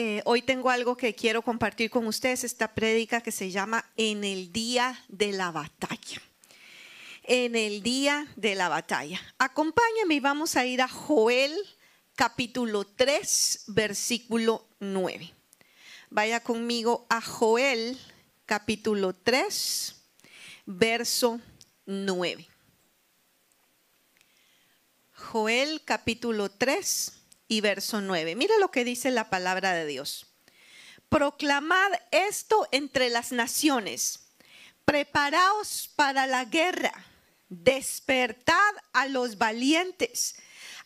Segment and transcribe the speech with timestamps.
[0.00, 4.22] Eh, hoy tengo algo que quiero compartir con ustedes, esta prédica que se llama En
[4.22, 6.22] el día de la batalla.
[7.24, 9.20] En el día de la batalla.
[9.38, 11.52] Acompáñame y vamos a ir a Joel
[12.14, 15.32] capítulo 3, versículo 9.
[16.10, 17.98] Vaya conmigo a Joel
[18.46, 19.96] capítulo 3,
[20.64, 21.40] verso
[21.86, 22.46] 9.
[25.12, 27.17] Joel capítulo 3
[27.48, 28.36] y verso 9.
[28.36, 30.26] Mire lo que dice la palabra de Dios.
[31.08, 34.20] Proclamad esto entre las naciones.
[34.84, 36.92] Preparaos para la guerra.
[37.48, 40.36] Despertad a los valientes.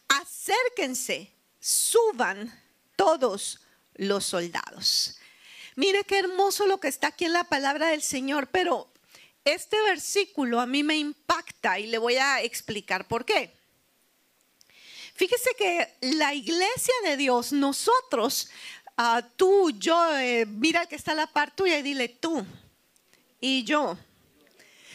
[0.09, 1.33] Acérquense.
[1.59, 2.63] Suban
[2.97, 3.61] todos
[3.95, 5.19] los soldados.
[5.75, 8.93] Mire qué hermoso lo que está aquí en la palabra del Señor, pero
[9.45, 13.53] este versículo a mí me impacta y le voy a explicar por qué.
[15.23, 18.49] Fíjese que la iglesia de Dios, nosotros,
[18.97, 22.45] ah, tú, yo, eh, mira que está la parte tuya y dile tú
[23.41, 23.97] y yo.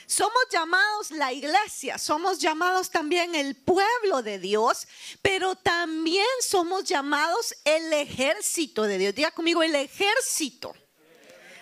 [0.06, 4.86] Somos llamados la iglesia, somos llamados también el pueblo de Dios,
[5.22, 9.16] pero también somos llamados el ejército de Dios.
[9.16, 10.76] Diga conmigo, el ejército.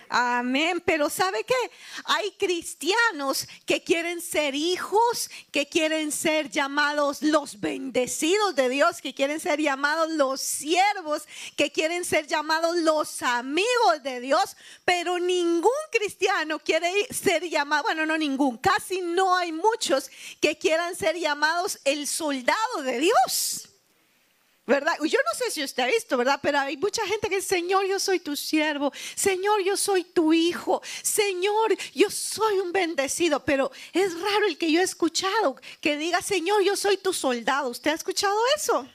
[0.08, 0.82] Amén.
[0.84, 1.54] Pero ¿sabe qué?
[2.04, 9.14] Hay cristianos que quieren ser hijos, que quieren ser llamados los bendecidos de Dios, que
[9.14, 15.70] quieren ser llamados los siervos, que quieren ser llamados los amigos de Dios, pero ningún
[15.90, 21.78] cristiano quiere ser llamado, bueno, no ningún, casi no hay muchos que quieran ser llamados
[21.84, 23.65] el soldado de Dios.
[24.66, 24.96] ¿Verdad?
[25.00, 26.40] Yo no sé si usted ha visto, ¿verdad?
[26.42, 30.32] Pero hay mucha gente que dice, Señor, yo soy tu siervo, Señor, yo soy tu
[30.32, 35.96] hijo, Señor, yo soy un bendecido, pero es raro el que yo he escuchado que
[35.96, 37.70] diga, Señor, yo soy tu soldado.
[37.70, 38.86] ¿Usted ha escuchado eso?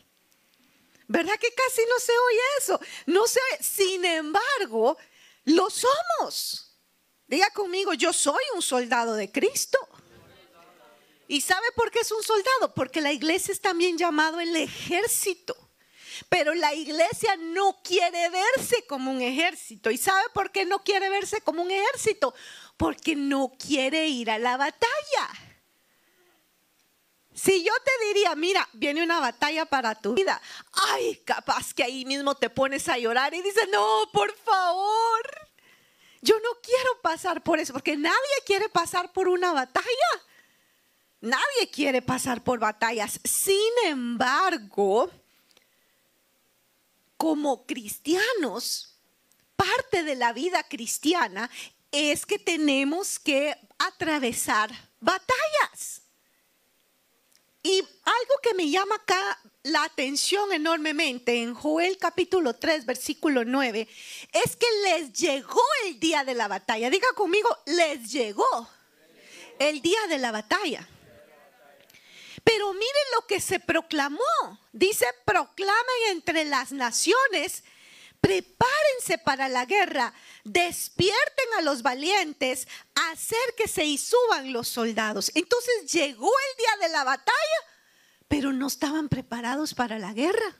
[1.07, 2.79] ¿Verdad que casi no se oye eso?
[3.05, 3.63] No se oye.
[3.63, 4.97] Sin embargo,
[5.45, 6.77] lo somos.
[7.27, 9.77] Diga conmigo, yo soy un soldado de Cristo.
[11.27, 12.73] ¿Y sabe por qué es un soldado?
[12.73, 15.55] Porque la iglesia es también llamado el ejército.
[16.29, 19.91] Pero la iglesia no quiere verse como un ejército.
[19.91, 22.33] ¿Y sabe por qué no quiere verse como un ejército?
[22.77, 25.29] Porque no quiere ir a la batalla.
[27.33, 30.39] Si yo te diría, mira, viene una batalla para tu vida,
[30.73, 35.49] ay, capaz que ahí mismo te pones a llorar y dices, no, por favor,
[36.21, 38.15] yo no quiero pasar por eso, porque nadie
[38.45, 39.87] quiere pasar por una batalla.
[41.21, 43.19] Nadie quiere pasar por batallas.
[43.23, 45.09] Sin embargo,
[47.21, 48.95] como cristianos,
[49.55, 51.51] parte de la vida cristiana
[51.91, 56.01] es que tenemos que atravesar batallas.
[57.61, 63.87] Y algo que me llama acá la atención enormemente en Joel capítulo 3, versículo 9,
[64.33, 66.89] es que les llegó el día de la batalla.
[66.89, 68.67] Diga conmigo, les llegó
[69.59, 70.89] el día de la batalla.
[72.43, 74.19] Pero miren lo que se proclamó.
[74.71, 77.63] Dice, proclamen entre las naciones,
[78.19, 80.13] prepárense para la guerra,
[80.43, 82.67] despierten a los valientes,
[83.11, 85.31] acérquese y suban los soldados.
[85.35, 87.35] Entonces llegó el día de la batalla,
[88.27, 90.57] pero no estaban preparados para la guerra.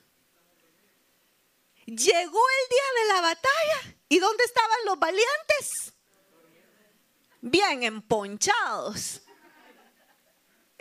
[1.86, 3.96] Llegó el día de la batalla.
[4.08, 5.92] ¿Y dónde estaban los valientes?
[7.40, 9.21] Bien emponchados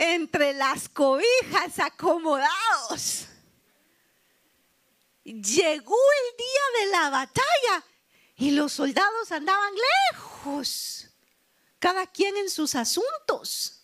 [0.02, 3.28] entre las cobijas acomodados.
[5.24, 7.86] Llegó el día de la batalla
[8.36, 9.72] y los soldados andaban
[10.12, 11.08] lejos,
[11.78, 13.81] cada quien en sus asuntos.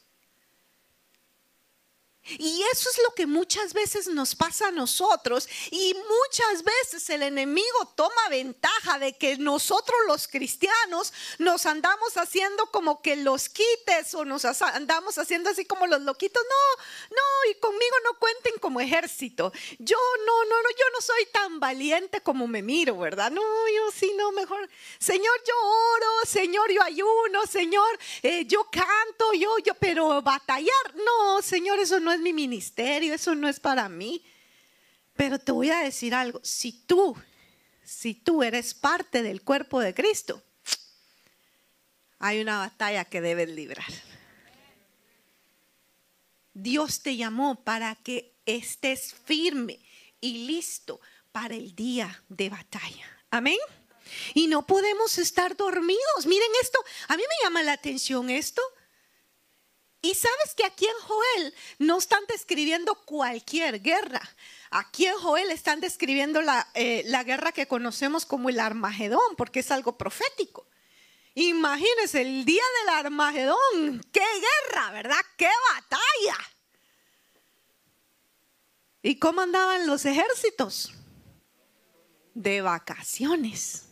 [2.30, 7.24] Y eso es lo que muchas veces nos pasa a nosotros y muchas veces el
[7.24, 14.14] enemigo toma ventaja de que nosotros los cristianos nos andamos haciendo como que los quites
[14.14, 16.44] o nos andamos haciendo así como los loquitos.
[16.44, 16.84] No,
[17.16, 19.52] no, y conmigo no cuenten como ejército.
[19.80, 23.32] Yo no, no, no, yo no soy tan valiente como me miro, ¿verdad?
[23.32, 24.70] No, yo sí, no, mejor.
[25.00, 31.42] Señor, yo oro, Señor, yo ayuno, Señor, eh, yo canto, yo, yo, pero batallar, no,
[31.42, 34.24] Señor, eso no es mi ministerio, eso no es para mí.
[35.16, 37.16] Pero te voy a decir algo, si tú,
[37.84, 40.44] si tú eres parte del cuerpo de Cristo,
[42.20, 43.92] hay una batalla que debes librar.
[46.54, 49.80] Dios te llamó para que estés firme
[50.20, 51.00] y listo
[51.32, 53.06] para el día de batalla.
[53.30, 53.58] Amén.
[54.34, 56.26] Y no podemos estar dormidos.
[56.26, 56.80] Miren esto,
[57.10, 58.62] a mí me llama la atención esto.
[60.02, 64.22] Y sabes que aquí en Joel no están describiendo cualquier guerra.
[64.70, 69.62] Aquí en Joel están describiendo la, eh, la guerra que conocemos como el Armagedón, porque
[69.62, 70.68] es algo profético.
[71.34, 74.02] Imagínense el día del Armagedón.
[74.12, 75.22] ¡Qué guerra, verdad!
[75.38, 76.38] ¡Qué batalla!
[79.02, 80.94] ¿Y cómo andaban los ejércitos?
[82.34, 83.86] De vacaciones.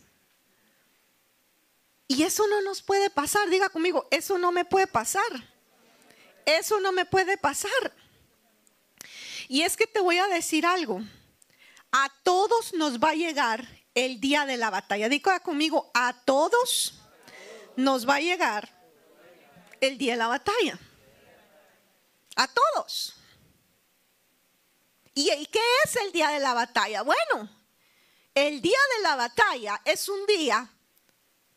[2.08, 3.48] Y eso no nos puede pasar.
[3.48, 5.22] Diga conmigo, eso no me puede pasar.
[6.46, 7.92] Eso no me puede pasar.
[9.48, 11.02] Y es que te voy a decir algo.
[11.92, 15.08] A todos nos va a llegar el día de la batalla.
[15.08, 16.94] Diga conmigo, a todos
[17.76, 18.72] nos va a llegar
[19.80, 20.78] el día de la batalla.
[22.36, 23.14] A todos.
[25.14, 27.02] ¿Y qué es el día de la batalla?
[27.02, 27.50] Bueno,
[28.34, 30.70] el día de la batalla es un día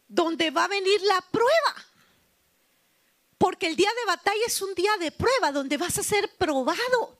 [0.07, 1.88] donde va a venir la prueba.
[3.39, 7.17] Porque el día de batalla es un día de prueba donde vas a ser probado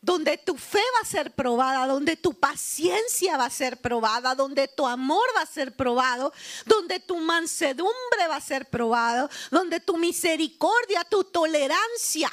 [0.00, 4.68] donde tu fe va a ser probada, donde tu paciencia va a ser probada, donde
[4.68, 6.32] tu amor va a ser probado,
[6.64, 12.32] donde tu mansedumbre va a ser probado, donde tu misericordia, tu tolerancia,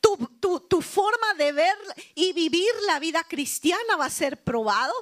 [0.00, 1.76] tu, forma de ver
[2.14, 4.94] y vivir la vida cristiana va a ser probado,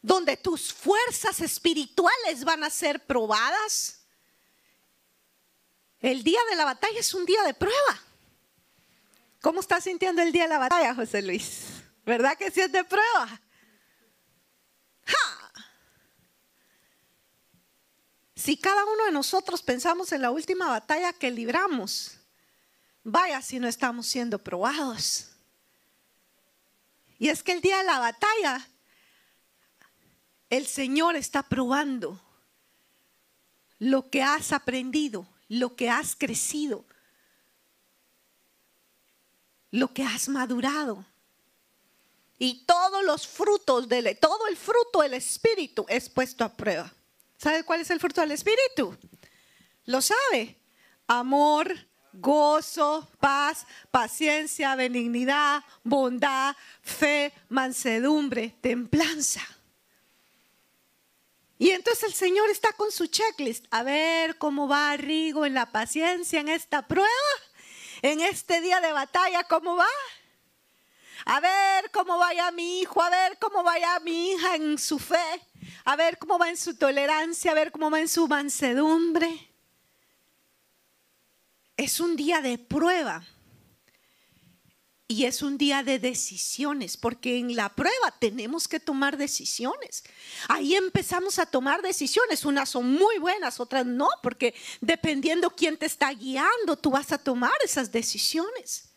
[0.00, 4.05] donde tus fuerzas espirituales van a ser probadas.
[6.00, 8.00] El día de la batalla es un día de prueba.
[9.40, 11.82] ¿Cómo estás sintiendo el día de la batalla, José Luis?
[12.04, 13.40] ¿Verdad que sí es de prueba?
[18.34, 22.18] Si cada uno de nosotros pensamos en la última batalla que libramos,
[23.02, 25.32] vaya si no estamos siendo probados.
[27.18, 28.68] Y es que el día de la batalla,
[30.48, 32.20] el Señor está probando
[33.78, 36.84] lo que has aprendido, lo que has crecido,
[39.70, 41.04] lo que has madurado.
[42.38, 46.92] Y todos los frutos del, todo el fruto del Espíritu es puesto a prueba.
[47.38, 48.96] ¿Sabe cuál es el fruto del Espíritu?
[49.86, 50.56] Lo sabe.
[51.06, 51.74] Amor,
[52.12, 59.42] gozo, paz, paciencia, benignidad, bondad, fe, mansedumbre, templanza.
[61.58, 63.66] Y entonces el Señor está con su checklist.
[63.70, 67.08] A ver cómo va Rigo en la paciencia en esta prueba
[68.02, 69.88] en este día de batalla, ¿cómo va?
[71.24, 75.42] A ver cómo vaya mi hijo, a ver cómo vaya mi hija en su fe,
[75.84, 79.50] a ver cómo va en su tolerancia, a ver cómo va en su mansedumbre.
[81.76, 83.24] Es un día de prueba.
[85.08, 90.02] Y es un día de decisiones, porque en la prueba tenemos que tomar decisiones.
[90.48, 92.44] Ahí empezamos a tomar decisiones.
[92.44, 97.18] Unas son muy buenas, otras no, porque dependiendo quién te está guiando, tú vas a
[97.18, 98.88] tomar esas decisiones.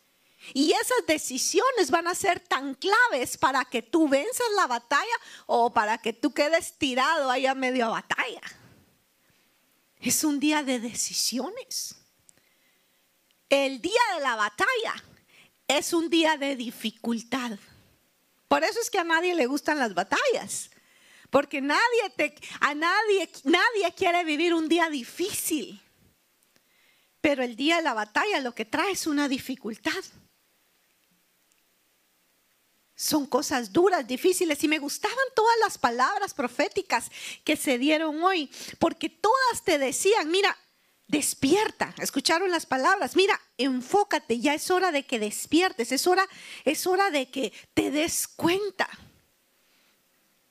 [0.52, 5.04] Y esas decisiones van a ser tan claves para que tú venzas la batalla
[5.46, 8.40] o para que tú quedes tirado ahí a medio batalla.
[10.00, 11.94] Es un día de decisiones.
[13.48, 15.04] El día de la batalla
[15.78, 17.58] es un día de dificultad.
[18.48, 20.70] Por eso es que a nadie le gustan las batallas.
[21.30, 25.80] Porque nadie te, a nadie, nadie quiere vivir un día difícil.
[27.20, 30.02] Pero el día de la batalla lo que trae es una dificultad.
[32.96, 34.62] Son cosas duras, difíciles.
[34.64, 37.10] Y me gustaban todas las palabras proféticas
[37.44, 38.50] que se dieron hoy.
[38.80, 40.56] Porque todas te decían, mira,
[41.10, 41.92] despierta.
[41.98, 43.16] Escucharon las palabras.
[43.16, 46.26] Mira, enfócate, ya es hora de que despiertes, es hora
[46.64, 48.88] es hora de que te des cuenta.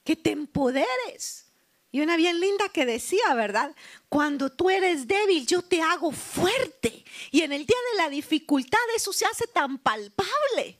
[0.04, 1.46] Que te empoderes.
[1.92, 3.74] Y una bien linda que decía, ¿verdad?
[4.10, 7.04] Cuando tú eres débil, yo te hago fuerte.
[7.32, 10.80] Y en el día de la dificultad eso se hace tan palpable.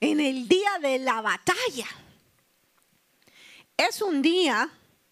[0.00, 1.88] En el día de la batalla.
[3.76, 4.70] Es un día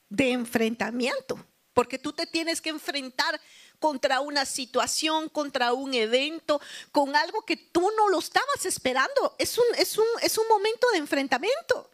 [0.09, 3.40] de enfrentamiento porque tú te tienes que enfrentar
[3.78, 6.61] contra una situación, contra un evento,
[6.93, 9.35] con algo que tú no lo estabas esperando.
[9.38, 11.90] Es un, es un, es un momento de enfrentamiento.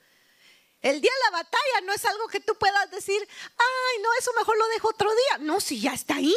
[0.82, 3.26] El día de la batalla no es algo que tú puedas decir,
[3.58, 5.38] ay, no, eso mejor lo dejo otro día.
[5.38, 6.36] No, si ya está ahí.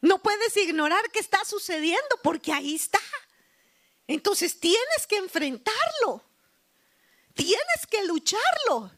[0.00, 3.00] No puedes ignorar qué está sucediendo porque ahí está.
[4.06, 6.22] Entonces tienes que enfrentarlo.
[7.34, 8.97] Tienes que lucharlo.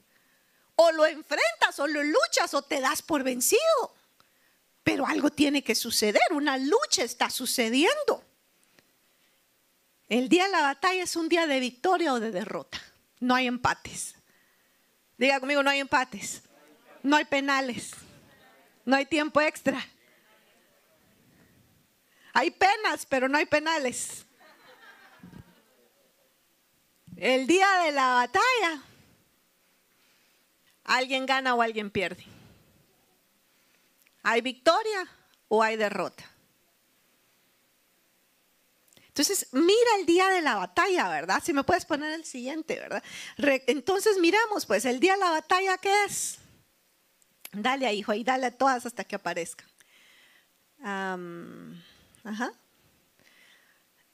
[0.82, 3.94] O lo enfrentas o lo luchas o te das por vencido.
[4.82, 8.24] Pero algo tiene que suceder, una lucha está sucediendo.
[10.08, 12.80] El día de la batalla es un día de victoria o de derrota.
[13.18, 14.14] No hay empates.
[15.18, 16.40] Diga conmigo, no hay empates.
[17.02, 17.90] No hay penales.
[18.86, 19.86] No hay tiempo extra.
[22.32, 24.24] Hay penas, pero no hay penales.
[27.16, 28.82] El día de la batalla,
[30.90, 32.24] alguien gana o alguien pierde.
[34.22, 35.08] ¿Hay victoria
[35.48, 36.24] o hay derrota?
[39.06, 41.42] Entonces, mira el día de la batalla, ¿verdad?
[41.44, 43.02] Si me puedes poner el siguiente, ¿verdad?
[43.66, 46.38] entonces, miramos, pues, el día de la batalla, ¿qué es?
[47.52, 49.68] Dale hijo, y dale a todas hasta que aparezcan.
[50.82, 52.52] ajá.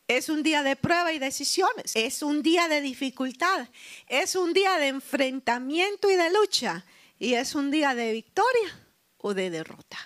[0.08, 1.92] Es un día de prueba y decisiones.
[1.94, 3.68] Es un día de dificultad.
[4.06, 6.84] Es un día de enfrentamiento y de lucha.
[7.18, 9.98] Y es un día de victoria o de derrota.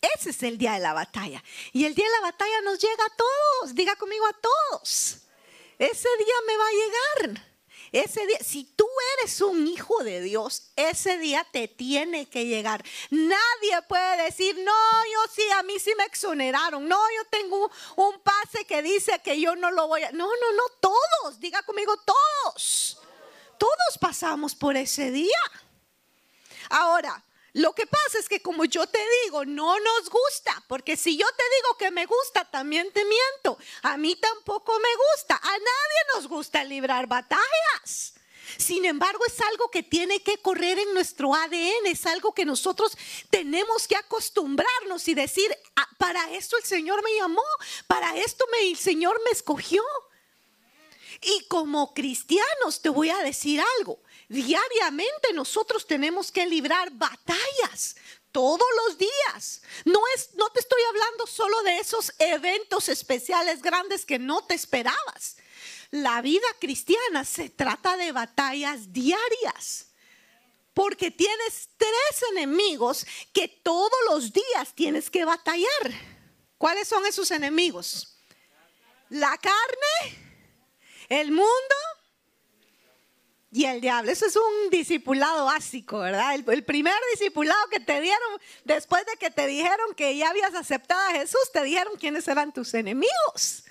[0.00, 1.42] Ese es el día de la batalla.
[1.72, 3.74] Y el día de la batalla nos llega a todos.
[3.74, 5.18] Diga conmigo a todos.
[5.78, 7.47] Ese día me va a llegar.
[7.92, 8.86] Ese día, si tú
[9.18, 12.84] eres un hijo de Dios, ese día te tiene que llegar.
[13.10, 14.72] Nadie puede decir, no,
[15.12, 16.86] yo sí, a mí sí me exoneraron.
[16.86, 20.12] No, yo tengo un pase que dice que yo no lo voy a...
[20.12, 23.00] No, no, no, todos, diga conmigo, todos.
[23.58, 25.40] Todos pasamos por ese día.
[26.70, 27.22] Ahora,
[27.54, 31.26] lo que pasa es que como yo te digo, no nos gusta, porque si yo
[31.36, 33.58] te digo que me gusta, también te miento.
[33.82, 38.14] A mí tampoco me gusta, a nadie nos gusta librar batallas.
[38.56, 42.96] Sin embargo, es algo que tiene que correr en nuestro ADN, es algo que nosotros
[43.30, 47.44] tenemos que acostumbrarnos y decir, ah, para esto el Señor me llamó,
[47.86, 49.82] para esto el Señor me escogió.
[51.20, 57.96] Y como cristianos te voy a decir algo, Diariamente nosotros tenemos que librar batallas
[58.30, 59.62] todos los días.
[59.86, 64.54] No es no te estoy hablando solo de esos eventos especiales grandes que no te
[64.54, 65.38] esperabas.
[65.90, 69.86] La vida cristiana se trata de batallas diarias.
[70.74, 75.92] Porque tienes tres enemigos que todos los días tienes que batallar.
[76.58, 78.18] ¿Cuáles son esos enemigos?
[79.08, 80.18] La carne,
[81.08, 81.74] el mundo
[83.50, 84.10] y el diablo.
[84.10, 86.34] Eso es un discipulado básico, ¿verdad?
[86.34, 91.00] El, primer discipulado que te dieron después de que te dijeron que ya habías aceptado
[91.08, 93.64] a Jesús, te dijeron quiénes eran tus enemigos.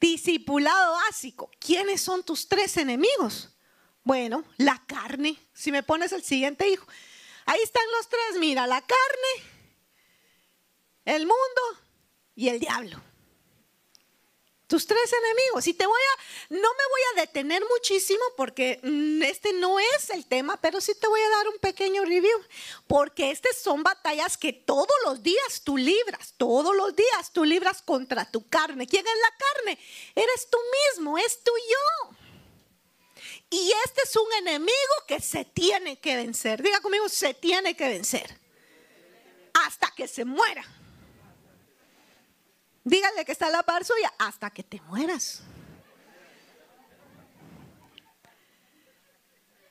[0.00, 1.50] Discipulado básico.
[1.58, 3.50] ¿Quiénes son tus tres enemigos?
[4.02, 5.38] Bueno, la carne.
[5.52, 6.86] Si me pones el siguiente hijo.
[7.44, 8.40] Ahí están los tres.
[8.40, 9.50] Mira, la carne,
[11.04, 11.62] el mundo
[12.34, 13.00] y el diablo
[14.72, 15.66] tus tres enemigos.
[15.66, 20.08] Y te voy a, no me voy a detener muchísimo porque mm, este no es
[20.08, 22.38] el tema, pero sí te voy a dar un pequeño review.
[22.86, 27.82] Porque estas son batallas que todos los días tú libras, todos los días tú libras
[27.82, 28.86] contra tu carne.
[28.86, 29.78] ¿Quién es la carne?
[30.14, 30.56] Eres tú
[30.88, 32.16] mismo, es tú yo.
[33.50, 36.62] Y este es un enemigo que se tiene que vencer.
[36.62, 38.40] Diga conmigo, se tiene que vencer.
[39.52, 40.64] Hasta que se muera.
[42.84, 45.42] Dígale que está la par suya hasta que te mueras.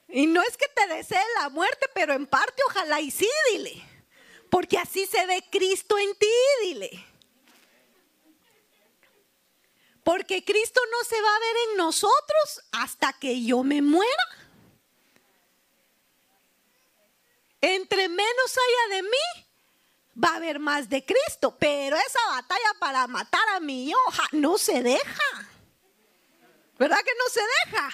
[0.08, 3.82] Y no es que te desee la muerte, pero en parte ojalá y sí, dile.
[4.50, 6.27] Porque así se ve Cristo en ti,
[6.63, 7.06] dile.
[10.03, 14.24] Porque Cristo no se va a ver en nosotros hasta que yo me muera.
[17.62, 19.50] Entre menos haya de mí,
[20.15, 24.58] va a haber más de Cristo, pero esa batalla para matar a mi hija no
[24.58, 25.50] se deja.
[26.77, 27.89] ¿Verdad que no se deja?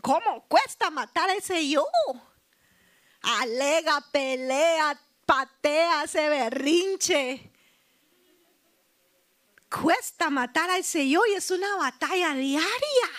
[0.00, 1.84] ¿Cómo cuesta matar a ese yo?
[3.22, 7.50] Alega, pelea, patea, se berrinche.
[9.68, 13.10] Cuesta matar a ese yo y es una batalla diaria.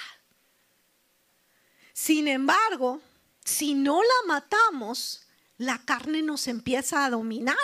[1.93, 2.99] Sin embargo,
[3.45, 5.27] si no la matamos,
[5.57, 7.55] la carne nos empieza a dominar.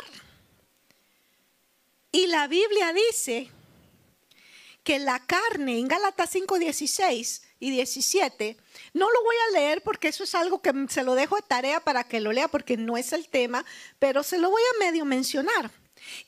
[2.18, 3.48] Y la Biblia dice
[4.84, 8.58] que la carne, en Gálatas 5, 16 y 17,
[8.94, 11.80] no lo voy a leer porque eso es algo que se lo dejo de tarea
[11.80, 13.64] para que lo lea porque no es el tema,
[14.00, 15.70] pero se lo voy a medio mencionar.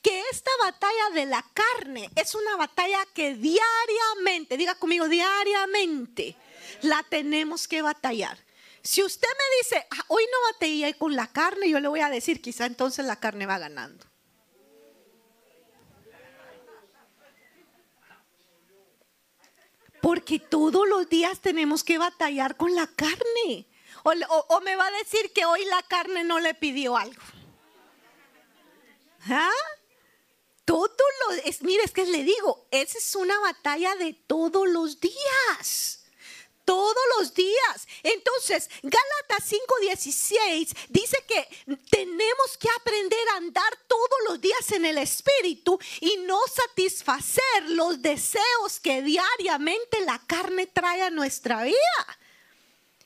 [0.04, 6.36] Que esta batalla de la carne es una batalla que diariamente, diga conmigo, diariamente
[6.84, 8.38] la tenemos que batallar.
[8.84, 12.12] Si usted me dice, ah, hoy no batallé con la carne, yo le voy a
[12.12, 14.09] decir, quizá entonces la carne va ganando.
[20.02, 23.68] Porque todos los días tenemos que batallar con la carne.
[24.04, 27.22] O, me va a decir que hoy la carne no le pidió algo.
[29.30, 29.52] ¿Ah?
[30.64, 30.90] Todo
[31.28, 35.99] lo es, mire, es que le digo, esa es una batalla de todos los días.
[36.70, 37.88] Todos los días.
[38.04, 41.48] Entonces, Gálatas 5:16 dice que
[41.90, 48.04] tenemos que aprender a andar todos los días en el Espíritu y no satisfacer los
[48.04, 52.20] deseos que diariamente la carne trae a nuestra vida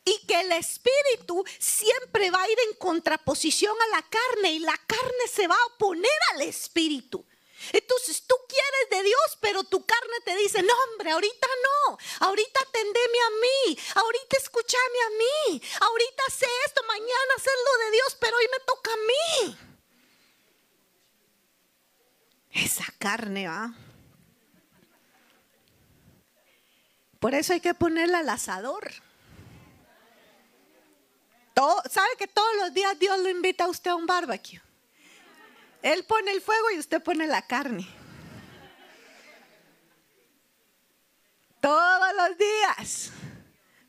[0.03, 4.77] y que el espíritu siempre va a ir en contraposición a la carne y la
[4.86, 7.25] carne se va a oponer al espíritu.
[7.72, 12.60] Entonces tú quieres de Dios, pero tu carne te dice, no hombre, ahorita no, ahorita
[12.62, 18.17] atendeme a mí, ahorita escúchame a mí, ahorita sé esto, mañana sé lo de Dios,
[18.20, 19.58] pero hoy me toca a mí.
[22.51, 23.74] Esa carne va.
[27.20, 28.91] Por eso hay que ponerla al asador.
[31.89, 34.60] ¿Sabe que todos los días Dios lo invita a usted a un barbecue?
[35.83, 37.85] Él pone el fuego y usted pone la carne.
[41.61, 43.11] Todos los días.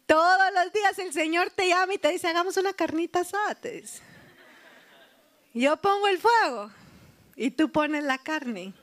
[0.05, 3.57] Todos los días el Señor te llama y te dice, hagamos una carnita asada.
[5.55, 6.71] Yo pongo el fuego
[7.37, 8.75] y tú pones la carne.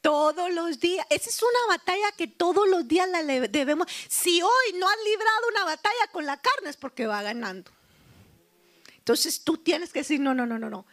[0.00, 1.04] Todos los días.
[1.10, 3.88] Esa es una batalla que todos los días la debemos.
[4.08, 7.70] Si hoy no has librado una batalla con la carne es porque va ganando.
[8.96, 10.86] Entonces tú tienes que decir, no, no, no, no, no.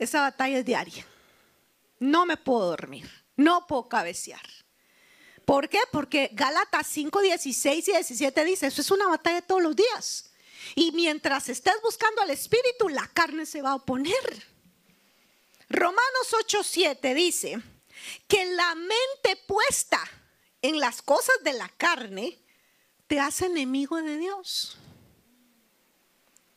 [0.00, 1.06] Esa batalla es diaria.
[1.98, 3.08] No me puedo dormir.
[3.36, 4.40] No puedo cabecear.
[5.44, 5.78] ¿Por qué?
[5.92, 10.30] Porque Gálatas 5, 16 y 17 dice, eso es una batalla todos los días.
[10.74, 14.46] Y mientras estés buscando al Espíritu, la carne se va a oponer.
[15.68, 17.60] Romanos 8:7 dice
[18.26, 20.00] que la mente puesta
[20.62, 22.38] en las cosas de la carne
[23.06, 24.78] te hace enemigo de Dios.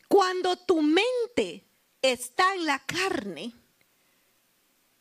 [0.07, 1.65] Cuando tu mente
[2.03, 3.53] está en la carne,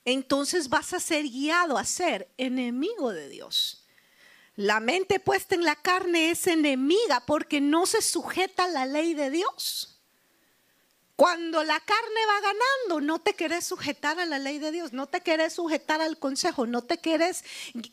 [0.06, 3.84] entonces vas a ser guiado a ser enemigo de Dios.
[4.56, 9.14] La mente puesta en la carne es enemiga porque no se sujeta a la ley
[9.14, 10.00] de Dios.
[11.16, 15.06] Cuando la carne va ganando, no te querés sujetar a la ley de Dios, no
[15.06, 17.44] te querés sujetar al consejo, no te querés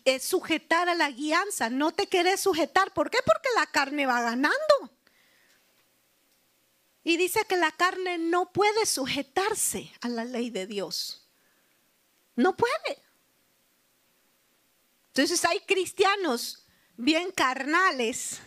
[0.06, 2.94] eh, sujetar a la guianza, no te querés sujetar.
[2.94, 3.20] ¿Por qué?
[3.26, 4.56] Porque la carne va ganando.
[7.10, 11.28] Y dice que la carne no puede sujetarse a la ley de Dios.
[12.36, 13.02] No puede.
[15.08, 16.68] Entonces hay cristianos
[16.98, 18.38] bien carnales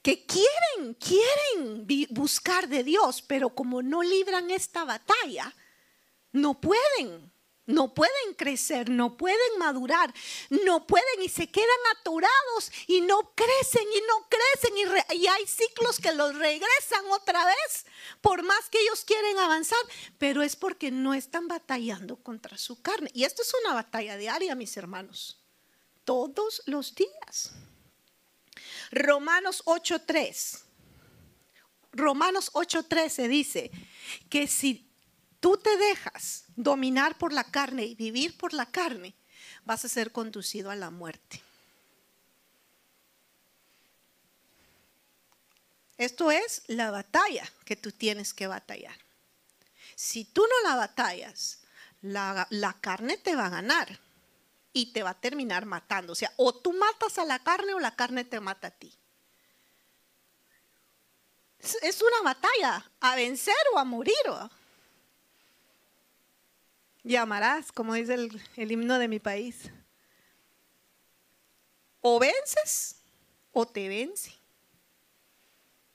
[0.00, 5.52] que quieren, quieren buscar de Dios, pero como no libran esta batalla,
[6.30, 7.31] no pueden,
[7.66, 10.12] no pueden crecer, no pueden madurar,
[10.64, 15.98] no pueden y se quedan atorados y no crecen y no crecen y, hay ciclos
[15.98, 17.86] que los regresan otra vez,
[18.20, 19.78] por más que ellos quieren avanzar,
[20.18, 23.10] pero es porque no están batallando contra su carne.
[23.14, 25.40] Y esto es una batalla diaria, mis hermanos,
[26.04, 27.52] todos los días.
[28.90, 30.62] Romanos 8.3.
[31.92, 33.70] Romanos 8.13 dice
[34.28, 34.91] que si
[35.42, 39.12] tú te dejas dominar por la carne y vivir por la carne,
[39.64, 41.42] vas a ser conducido a la muerte.
[45.98, 48.96] Esto es la batalla que tú tienes que batallar.
[49.96, 51.60] Si tú no la batallas,
[52.02, 53.98] la, carne te va a ganar
[54.72, 56.12] y te va a terminar matando.
[56.12, 58.96] O sea, o tú matas a la carne o la carne te mata a ti.
[61.82, 64.14] Es una batalla, a vencer o a morir.
[67.04, 69.70] Llamarás, como dice el, el himno de mi país.
[72.00, 72.96] O vences
[73.52, 74.32] o te vence.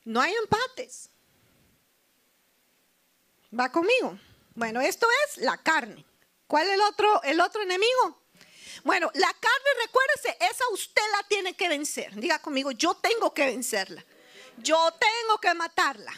[0.04, 1.10] No hay empates.
[3.58, 4.18] ¿Va conmigo?
[4.56, 6.06] Bueno, esto es la carne.
[6.48, 8.22] ¿Cuál es el otro, el otro enemigo?
[8.84, 12.16] Bueno, la carne, recuérdese, esa usted la tiene que vencer.
[12.16, 14.04] Diga conmigo, yo tengo que vencerla.
[14.58, 16.14] Yo tengo que matarla.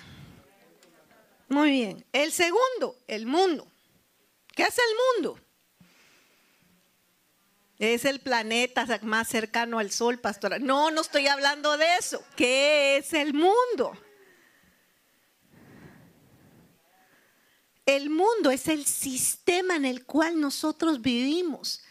[1.47, 2.05] Muy bien.
[2.13, 3.67] El segundo, el mundo.
[4.59, 5.39] ¿Qué es el mundo?
[7.77, 10.59] Es el planeta más cercano al sol, pastora.
[10.59, 12.21] No, no estoy hablando de eso.
[12.35, 13.97] ¿Qué es el mundo?
[17.85, 21.81] El mundo es el sistema en el cual nosotros vivimos.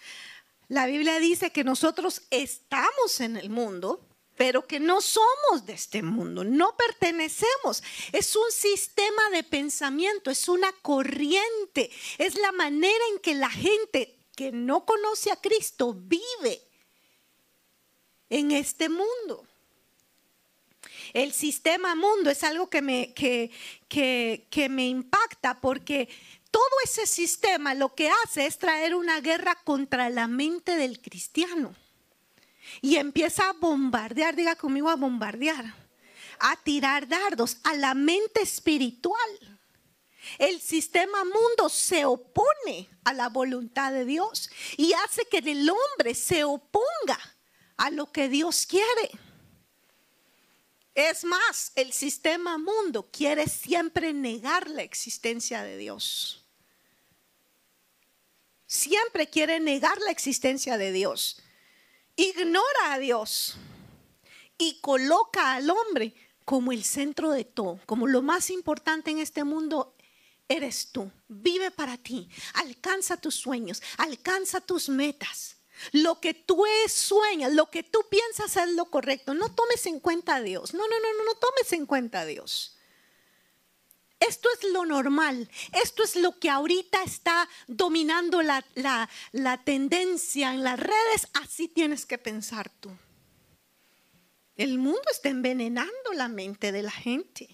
[0.69, 4.07] La Biblia dice que nosotros estamos en el mundo,
[4.39, 7.83] pero que no somos de este mundo, no pertenecemos.
[8.13, 14.17] Es un sistema de pensamiento, es una corriente, es la manera en que la gente
[14.37, 16.63] que no conoce a Cristo vive
[18.31, 19.45] en este mundo.
[21.13, 23.51] El sistema mundo es algo que me, que,
[23.89, 26.09] que me impacta porque
[26.53, 31.75] todo ese sistema lo que hace es traer una guerra contra la mente del cristiano.
[32.81, 35.75] Y empieza a bombardear, diga conmigo a bombardear,
[36.39, 39.59] a tirar dardos a la mente espiritual.
[40.39, 46.15] El sistema mundo se opone a la voluntad de Dios y hace que el hombre
[46.15, 47.19] se oponga
[47.77, 49.11] a lo que Dios quiere.
[50.95, 56.45] Es más, el sistema mundo quiere siempre negar la existencia de Dios.
[58.67, 61.41] Siempre quiere negar la existencia de Dios.
[62.21, 63.55] Ignora a Dios
[64.59, 66.13] y coloca al hombre
[66.45, 69.95] como el centro de todo, como lo más importante en este mundo
[70.49, 71.13] eres tú.
[71.29, 75.59] Vive para ti, alcanza tus sueños, alcanza tus metas.
[75.93, 79.33] Lo que tú sueñas, lo que tú piensas es lo correcto.
[79.33, 80.75] No tomes en cuenta a Dios.
[80.75, 82.78] No, no, no, no, no tomes en cuenta a Dios.
[84.21, 85.49] Esto es lo normal.
[85.83, 88.65] Esto es lo que ahorita está dominando la,
[89.33, 91.29] la tendencia en las redes.
[91.35, 92.91] Así tienes que pensar tú.
[94.57, 97.49] El mundo está envenenando la mente de la gente.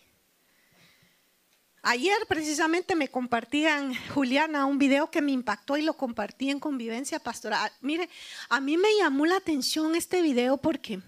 [1.86, 7.18] Ayer precisamente me compartían, Juliana, un video que me impactó y lo compartí en convivencia
[7.18, 7.70] pastoral.
[7.82, 8.08] Mire,
[8.48, 11.02] a mí me llamó la atención este video porque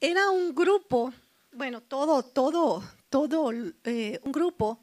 [0.00, 1.14] era un grupo,
[1.52, 3.52] bueno, todo, todo, todo
[3.84, 4.82] eh, un grupo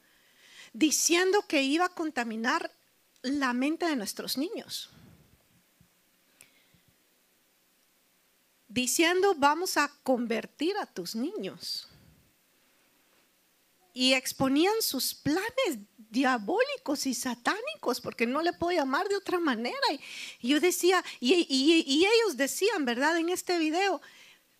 [0.72, 2.72] diciendo que iba a contaminar
[3.24, 4.92] la mente de nuestros niños.
[8.68, 11.90] Diciendo, vamos a convertir a tus niños
[13.94, 19.76] y exponían sus planes diabólicos y satánicos, porque no le puedo llamar de otra manera.
[20.40, 23.18] Y yo decía, y, ellos decían, ¿verdad?
[23.18, 24.02] En este video,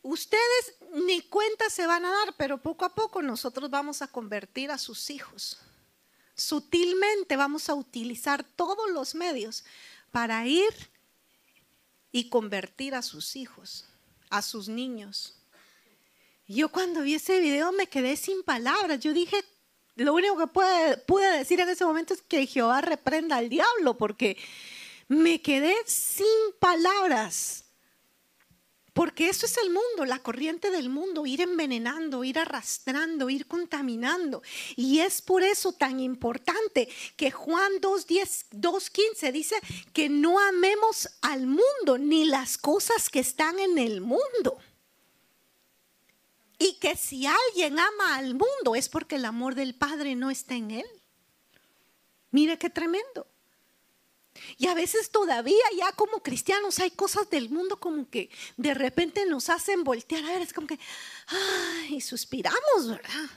[0.10, 4.72] ustedes ni cuenta se van a dar, pero poco a poco nosotros vamos a convertir
[4.72, 5.60] a sus hijos.
[6.36, 9.64] Sutilmente vamos a utilizar todos los medios
[10.12, 10.74] para ir
[12.12, 13.86] y convertir a sus hijos,
[14.30, 15.36] a sus niños.
[16.48, 19.00] Yo cuando vi ese video me quedé sin palabras.
[19.00, 19.44] Yo dije,
[19.96, 20.48] lo único que
[21.06, 24.38] pude, decir en ese momento es que Jehová reprenda al diablo, porque
[25.08, 26.26] me quedé sin
[26.60, 27.66] palabras.
[28.94, 34.42] Porque eso es el mundo, la corriente del mundo, ir envenenando, ir arrastrando, ir contaminando.
[34.76, 39.56] Y es por eso tan importante que Juan 2.15 dice
[39.94, 44.58] que no amemos al mundo ni las cosas que están en el mundo.
[46.58, 50.56] Y que si alguien ama al mundo es porque el amor del Padre no está
[50.56, 50.88] en él.
[52.32, 53.26] Mire qué tremendo.
[54.58, 59.26] Y a veces todavía ya como cristianos hay cosas del mundo como que de repente
[59.26, 60.80] nos hacen voltear a ver, es como que,
[61.28, 63.30] ay, suspiramos, ¿verdad?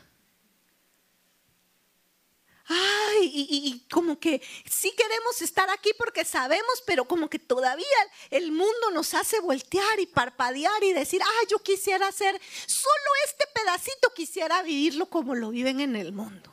[2.72, 7.86] ay, y, como que sí queremos estar aquí porque sabemos, pero como que todavía
[8.30, 13.44] el mundo nos hace voltear y parpadear y decir, ah, yo quisiera hacer, solo este
[13.54, 16.51] pedacito quisiera vivirlo como lo viven en el mundo.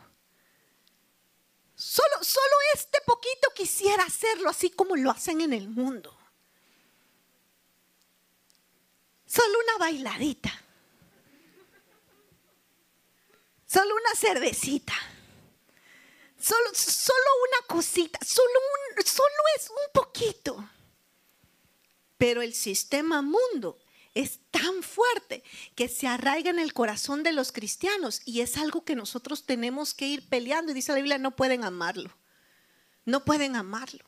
[1.79, 6.13] Solo, solo este poquito quisiera hacerlo así como lo hacen en el mundo.
[9.25, 10.51] Solo una bailadita.
[13.65, 14.93] Solo una cervecita
[16.37, 18.59] Solo, solo una cosita, solo,
[19.05, 20.69] solo es un poquito.
[22.17, 23.77] Pero el sistema mundo
[24.19, 25.43] es tan fuerte
[25.75, 29.93] que se arraiga en el corazón de los cristianos y es algo que nosotros tenemos
[29.93, 30.71] que ir peleando.
[30.71, 32.11] Y dice la Biblia, no pueden amarlo.
[33.05, 34.03] No pueden amarlo.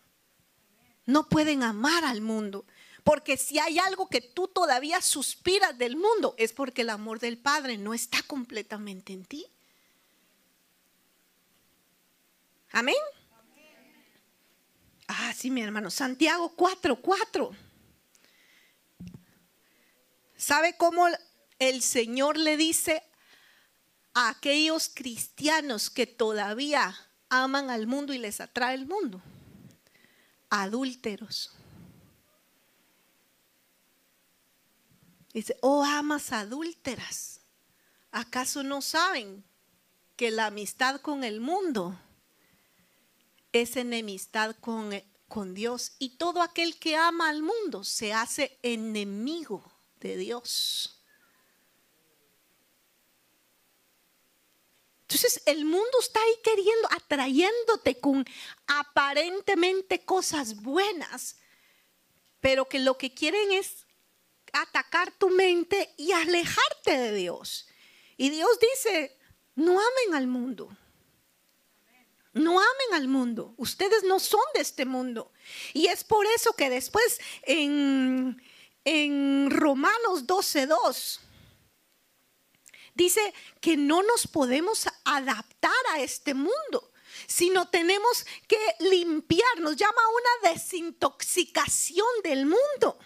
[1.06, 2.66] No pueden amar al mundo.
[3.04, 7.38] Porque si hay algo que tú todavía suspiras del mundo, es porque el amor del
[7.38, 9.46] Padre no está completamente en ti.
[12.72, 12.96] Amén.
[15.08, 15.90] Ah, sí, mi hermano.
[15.90, 17.71] Santiago 4, 4.
[20.42, 21.06] ¿Sabe cómo
[21.60, 23.04] el Señor le dice
[24.16, 26.98] a aquellos cristianos que todavía
[27.30, 29.22] aman al mundo y les atrae el mundo?
[30.50, 31.52] Adúlteros.
[35.32, 37.42] Dice, oh amas adúlteras,
[38.12, 39.44] ¿acaso no saben
[40.16, 41.96] que la amistad con el mundo
[43.52, 44.92] es enemistad con,
[45.28, 45.92] con Dios.
[46.00, 49.71] Y todo aquel que ama al mundo se hace enemigo
[50.10, 51.02] de Dios.
[55.04, 58.26] Entonces el mundo está ahí queriendo, atrayéndote con
[58.68, 61.36] aparentemente cosas buenas,
[62.40, 63.86] pero que lo que quieren es
[64.54, 67.68] atacar tu mente y alejarte de Dios.
[68.16, 69.18] Y Dios dice,
[69.56, 70.70] no amen al mundo.
[72.34, 73.54] No amen al mundo.
[73.58, 75.34] Ustedes no son de este mundo.
[75.74, 78.42] Y es por eso que después en,
[78.84, 81.20] en Romanos 12.2
[82.94, 86.92] dice que no nos podemos adaptar a este mundo,
[87.28, 90.02] sino tenemos que limpiarnos, llama
[90.44, 92.98] una desintoxicación del mundo.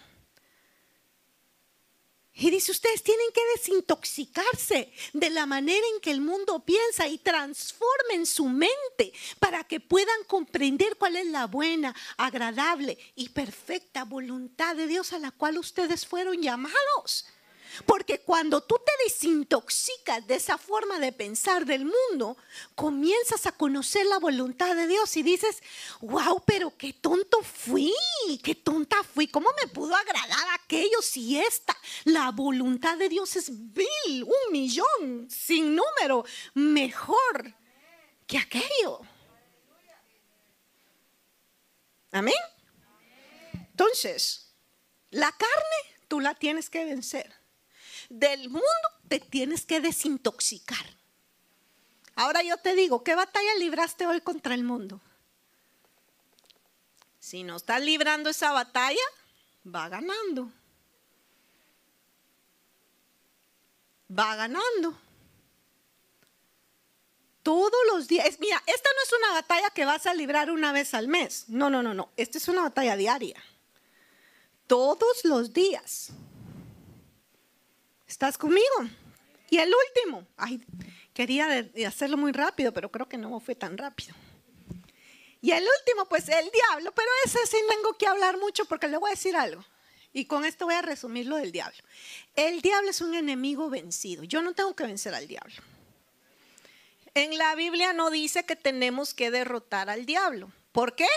[2.38, 7.18] Y dice, ustedes tienen que desintoxicarse de la manera en que el mundo piensa y
[7.18, 14.76] transformen su mente para que puedan comprender cuál es la buena, agradable y perfecta voluntad
[14.76, 17.26] de Dios a la cual ustedes fueron llamados.
[17.86, 22.38] Porque cuando tú te desintoxicas de esa forma de pensar del mundo,
[22.76, 25.62] comienzas a conocer la voluntad de Dios y dices,
[26.02, 27.94] wow, pero qué tonto fui,
[28.44, 33.50] qué tonta fui, ¿cómo me pudo agradar aquello si esta, la voluntad de Dios es
[33.50, 37.54] mil, un millón, sin número, mejor
[38.28, 39.02] que aquello?
[42.12, 42.36] Amén.
[43.54, 44.56] Entonces,
[45.10, 47.45] la carne tú la tienes que vencer
[48.20, 48.66] del mundo
[49.08, 50.86] te tienes que desintoxicar.
[52.16, 55.02] Ahora yo te digo, ¿qué batalla libraste hoy contra el mundo?
[57.20, 59.02] Si no estás librando esa batalla,
[59.66, 60.52] va ganando.
[64.18, 64.98] Va ganando.
[67.44, 68.40] Todos los días.
[68.40, 71.46] Mira, esta no es una batalla que vas a librar una vez al mes.
[71.48, 72.12] No, no, no, no.
[72.16, 73.44] Esta es una batalla diaria.
[74.68, 76.12] Todos los días.
[78.16, 78.66] ¿Estás conmigo?
[79.50, 80.66] Y el último, ay,
[81.14, 81.50] quería
[81.86, 84.16] hacerlo muy rápido, pero creo que no fue tan rápido.
[85.42, 88.96] Y el último, pues el diablo, pero ese sí tengo que hablar mucho porque le
[88.96, 89.66] voy a decir algo.
[90.14, 91.78] Y con esto voy a resumir lo del diablo.
[92.38, 94.24] El diablo es un enemigo vencido.
[94.24, 95.56] Yo no tengo que vencer al diablo.
[97.16, 100.54] En la Biblia no dice que tenemos que derrotar al diablo.
[100.72, 101.10] ¿Por qué?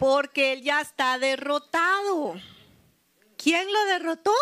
[0.00, 2.34] Porque él ya está derrotado.
[3.36, 4.34] ¿Quién lo derrotó?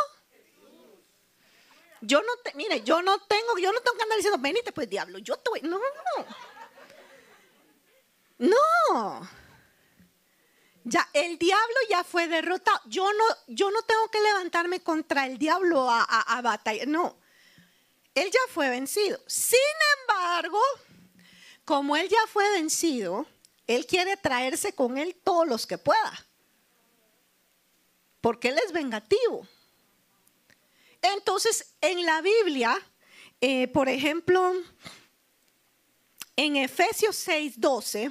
[2.06, 4.88] Yo no te, mire, yo no tengo, yo no tengo que andar diciendo, venite pues
[4.88, 5.60] diablo, yo te voy.
[5.62, 5.78] No,
[8.38, 9.28] no.
[10.84, 12.80] Ya, el diablo ya fue derrotado.
[12.86, 16.84] Yo no, yo no tengo que levantarme contra el diablo a, a, a batalla.
[16.86, 17.16] No.
[18.14, 19.18] Él ya fue vencido.
[19.26, 19.58] Sin
[20.00, 20.60] embargo,
[21.64, 23.26] como él ya fue vencido,
[23.66, 26.26] él quiere traerse con él todos los que pueda.
[28.20, 29.46] Porque él es vengativo.
[31.04, 32.80] Entonces, en la Biblia,
[33.38, 34.54] eh, por ejemplo,
[36.34, 38.10] en Efesios 6, 12,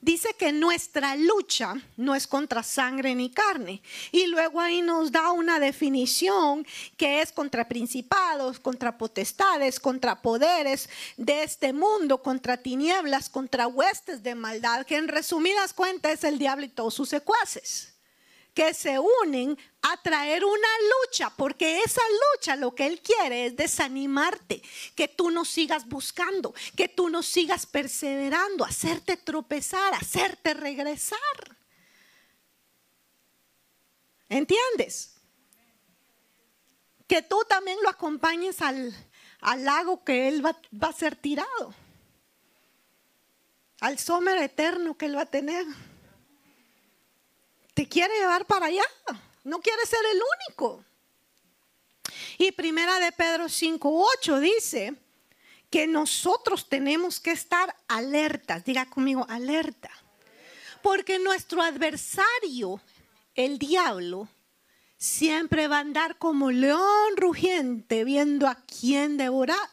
[0.00, 3.82] dice que nuestra lucha no es contra sangre ni carne.
[4.12, 6.64] Y luego ahí nos da una definición
[6.96, 14.22] que es contra principados, contra potestades, contra poderes de este mundo, contra tinieblas, contra huestes
[14.22, 17.97] de maldad, que en resumidas cuentas es el diablo y todos sus secuaces
[18.58, 20.68] que se unen a traer una
[21.04, 22.02] lucha, porque esa
[22.34, 24.60] lucha lo que Él quiere es desanimarte,
[24.96, 31.20] que tú no sigas buscando, que tú no sigas perseverando, hacerte tropezar, hacerte regresar.
[34.28, 35.14] ¿Entiendes?
[37.06, 38.92] Que tú también lo acompañes al,
[39.58, 41.72] lago que Él va, va a ser tirado,
[43.78, 45.64] al sombra eterno que Él va a tener
[47.78, 48.82] te quiere llevar para allá.
[49.44, 50.84] No quiere ser el único.
[52.36, 54.94] Y primera de Pedro 5.8 dice
[55.70, 58.64] que nosotros tenemos que estar alertas.
[58.64, 59.90] Diga conmigo, alerta.
[60.82, 62.80] Porque nuestro adversario,
[63.36, 64.28] el diablo,
[64.96, 69.70] siempre va a andar como león rugiente viendo a quién devorar.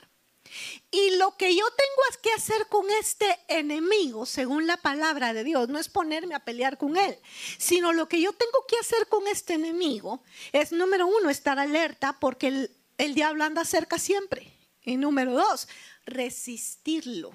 [0.95, 5.67] Y lo que yo tengo que hacer con este enemigo, según la palabra de Dios,
[5.67, 7.19] no es ponerme a pelear con él,
[7.57, 12.17] sino lo que yo tengo que hacer con este enemigo es, número uno, estar alerta
[12.17, 14.53] porque el, el diablo anda cerca siempre.
[14.83, 15.67] Y número dos,
[16.05, 17.33] resistirlo.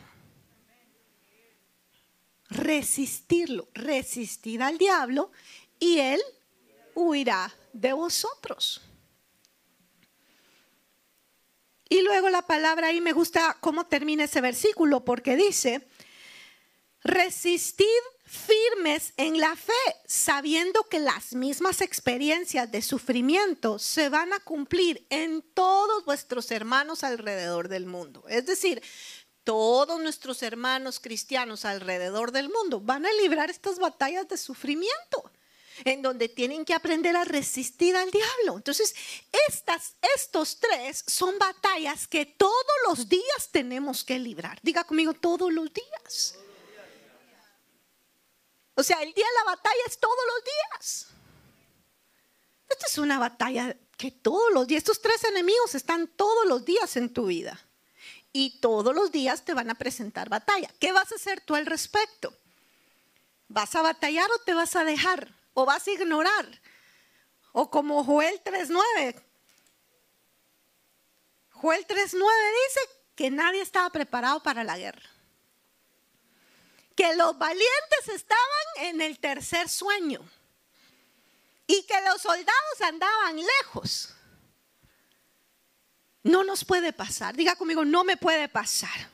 [2.48, 5.32] Resistirlo, resistir al diablo
[5.78, 6.22] y él
[6.94, 8.80] huirá de vosotros.
[11.90, 15.86] Y luego la palabra ahí me gusta cómo termina ese versículo, porque dice,
[17.02, 17.84] resistid
[18.24, 19.72] firmes en la fe,
[20.06, 27.02] sabiendo que las mismas experiencias de sufrimiento se van a cumplir en todos vuestros hermanos
[27.02, 28.22] alrededor del mundo.
[28.28, 28.80] Es decir,
[29.42, 35.29] todos nuestros hermanos cristianos alrededor del mundo van a librar estas batallas de sufrimiento
[35.84, 38.56] en donde tienen que aprender a resistir al diablo.
[38.56, 38.94] Entonces,
[39.48, 44.58] estas, estos tres son batallas que todos los días tenemos que librar.
[44.62, 46.36] Diga conmigo, todos los días.
[48.74, 51.06] O sea, el día de la batalla es todos los días.
[52.68, 56.96] Esto es una batalla que todos los días, estos tres enemigos están todos los días
[56.96, 57.60] en tu vida.
[58.32, 60.72] Y todos los días te van a presentar batalla.
[60.78, 62.32] ¿Qué vas a hacer tú al respecto?
[63.48, 65.34] ¿Vas a batallar o te vas a dejar?
[65.60, 66.46] ¿O vas a ignorar?
[67.52, 69.22] O como Joel 3.9.
[71.50, 72.80] Joel 3.9 dice
[73.14, 75.02] que nadie estaba preparado para la guerra.
[76.96, 80.26] Que los valientes estaban en el tercer sueño
[81.66, 84.14] y que los soldados andaban lejos.
[86.22, 87.36] No nos puede pasar.
[87.36, 89.10] Diga conmigo, no me puede pasar.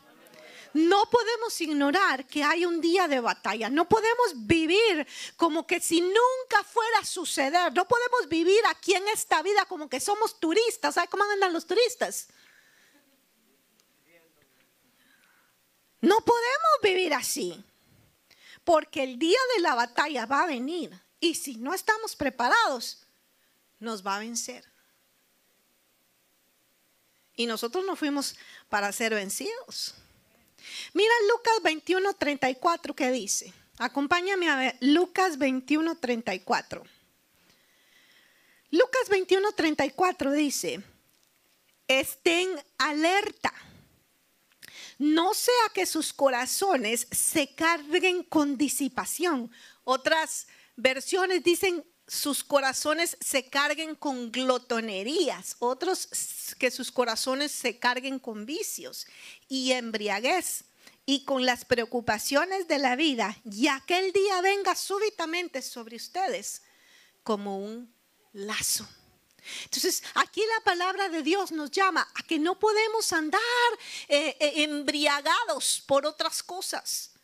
[0.77, 3.71] No podemos ignorar que hay un día de batalla.
[3.71, 5.07] No podemos vivir
[5.39, 7.73] como que si nunca fuera a suceder.
[7.73, 10.95] No podemos vivir aquí en esta vida como que somos turistas.
[10.95, 12.29] ¿Sabe cómo andan los turistas?
[16.03, 17.65] No podemos vivir así.
[18.63, 20.93] Porque el día de la batalla va a venir.
[21.21, 23.07] Y si no estamos preparados,
[23.79, 24.71] nos va a vencer.
[27.35, 28.37] Y nosotros no fuimos
[28.69, 29.95] para ser vencidos.
[30.95, 33.53] Mira Lucas 21, 34 que dice.
[33.79, 36.83] Acompáñame a ver Lucas 21, 34.
[38.71, 40.83] Lucas 21, 34 dice,
[41.87, 42.49] estén
[42.79, 43.53] alerta.
[44.99, 49.51] No sea que sus corazones se carguen con disipación.
[49.85, 56.09] Otras versiones dicen sus corazones se carguen con glotonerías, otros
[56.59, 59.07] que sus corazones se carguen con vicios
[59.49, 60.65] y embriaguez
[61.05, 66.63] y con las preocupaciones de la vida, y aquel día venga súbitamente sobre ustedes
[67.23, 67.93] como un
[68.33, 68.87] lazo.
[69.65, 73.41] Entonces, aquí la palabra de Dios nos llama a que no podemos andar
[74.09, 77.16] eh, eh, embriagados por otras cosas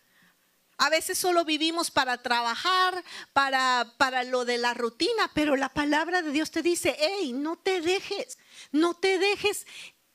[0.83, 6.23] a veces solo vivimos para trabajar, para, para lo de la rutina, pero la palabra
[6.23, 8.37] de Dios te dice, hey, no te dejes,
[8.73, 9.65] no te dejes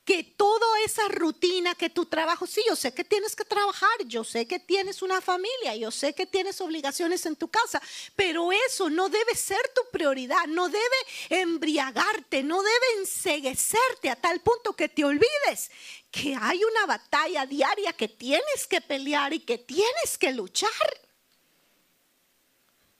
[0.08, 4.24] que toda esa rutina, que tu trabajo, sí, yo sé que tienes que trabajar, yo
[4.24, 7.78] sé que tienes una familia, yo sé que tienes obligaciones en tu casa,
[8.16, 10.96] pero eso no debe ser tu prioridad, no debe
[11.28, 15.70] embriagarte, no debe enseguecerte a tal punto que te olvides
[16.10, 20.70] que hay una batalla diaria que tienes que pelear y que tienes que luchar.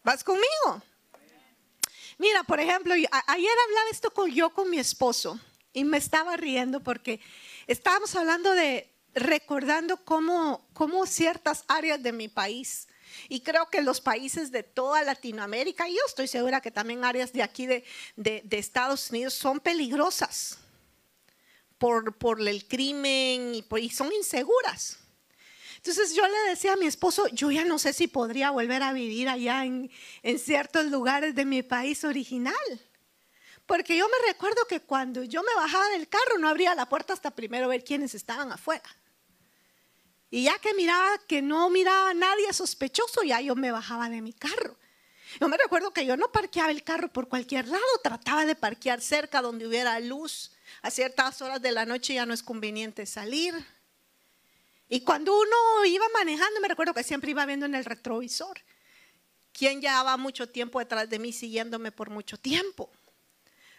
[0.04, 0.82] ¿Vas conmigo?
[2.18, 3.08] Mira, por ejemplo, ayer
[3.66, 5.40] hablaba esto con yo con mi esposo
[5.72, 7.20] y me estaba riendo porque
[7.66, 12.88] estábamos hablando de recordando cómo, cómo ciertas áreas de mi país
[13.28, 17.32] y creo que los países de toda Latinoamérica, y yo estoy segura que también áreas
[17.32, 17.84] de aquí de,
[18.16, 20.58] de, de Estados Unidos son peligrosas
[21.78, 24.98] por, por el crimen y, y son inseguras.
[25.76, 28.92] Entonces yo le decía a mi esposo, yo ya no sé si podría volver a
[28.92, 29.90] vivir allá en,
[30.22, 32.54] en ciertos lugares de mi país original.
[33.68, 37.12] Porque yo me recuerdo que cuando yo me bajaba del carro no abría la puerta
[37.12, 38.88] hasta primero ver quiénes estaban afuera.
[40.30, 44.22] Y ya que miraba que no miraba a nadie sospechoso, ya yo me bajaba de
[44.22, 44.74] mi carro.
[45.38, 49.02] Yo me recuerdo que yo no parqueaba el carro por cualquier lado, trataba de parquear
[49.02, 53.54] cerca donde hubiera luz a ciertas horas de la noche ya no es conveniente salir.
[54.88, 58.62] Y cuando uno iba manejando, me recuerdo que siempre iba viendo en el retrovisor.
[59.52, 62.90] ¿Quién llevaba mucho tiempo detrás de mí siguiéndome por mucho tiempo?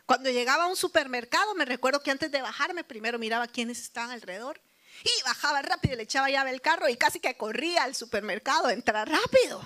[0.09, 4.09] Cuando llegaba a un supermercado, me recuerdo que antes de bajarme, primero miraba quiénes estaban
[4.09, 4.59] alrededor.
[5.03, 8.73] Y bajaba rápido, le echaba llave al carro y casi que corría al supermercado a
[8.73, 9.63] entrar rápido.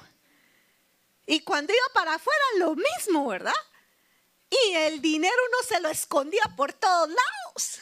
[1.25, 3.53] Y cuando iba para afuera, lo mismo, ¿verdad?
[4.49, 7.79] Y el dinero uno se lo escondía por todos lados.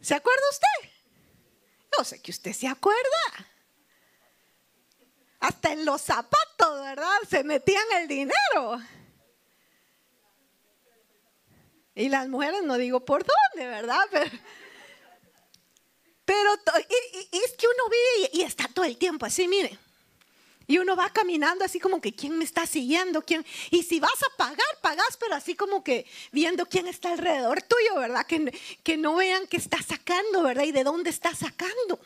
[0.00, 0.90] ¿Se acuerda usted?
[1.98, 3.50] No sé que usted se acuerda.
[5.40, 7.18] Hasta en los zapatos, ¿verdad?
[7.28, 8.80] Se metían el dinero.
[11.98, 14.06] Y las mujeres no digo por dónde, ¿verdad?
[16.24, 19.76] Pero, es que uno vive y, está todo el tiempo así, mire.
[20.68, 23.44] Y uno va caminando así como que quién me está siguiendo, quién.
[23.72, 27.96] Y si vas a pagar, pagas, pero así como que viendo quién está alrededor tuyo,
[27.96, 28.24] ¿verdad?
[28.26, 30.64] Que, que no vean qué está sacando, ¿verdad?
[30.64, 31.98] Y de dónde está sacando.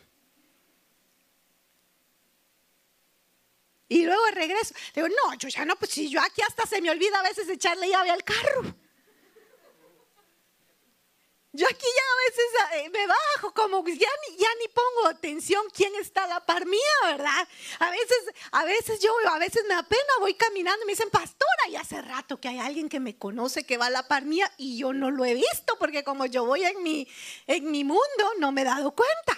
[3.89, 4.75] Y luego regreso.
[4.95, 7.47] Digo, no, yo ya no, pues si yo aquí hasta se me olvida a veces
[7.49, 8.75] echarle llave al carro.
[11.55, 15.63] Yo aquí ya a veces eh, me bajo, como ya ni, ya ni pongo atención
[15.75, 17.47] quién está a la par mía, ¿verdad?
[17.79, 18.19] A veces,
[18.53, 22.01] a veces yo, a veces me apena, voy caminando y me dicen, pastora, y hace
[22.01, 24.95] rato que hay alguien que me conoce que va a la par mía y yo
[24.95, 27.07] no lo he visto porque como yo voy en mi,
[27.47, 29.37] en mi mundo, no me he dado cuenta.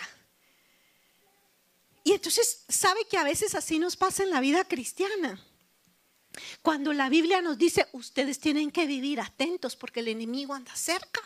[2.05, 5.43] Y entonces, ¿sabe que a veces así nos pasa en la vida cristiana?
[6.63, 11.23] Cuando la Biblia nos dice, ustedes tienen que vivir atentos porque el enemigo anda cerca.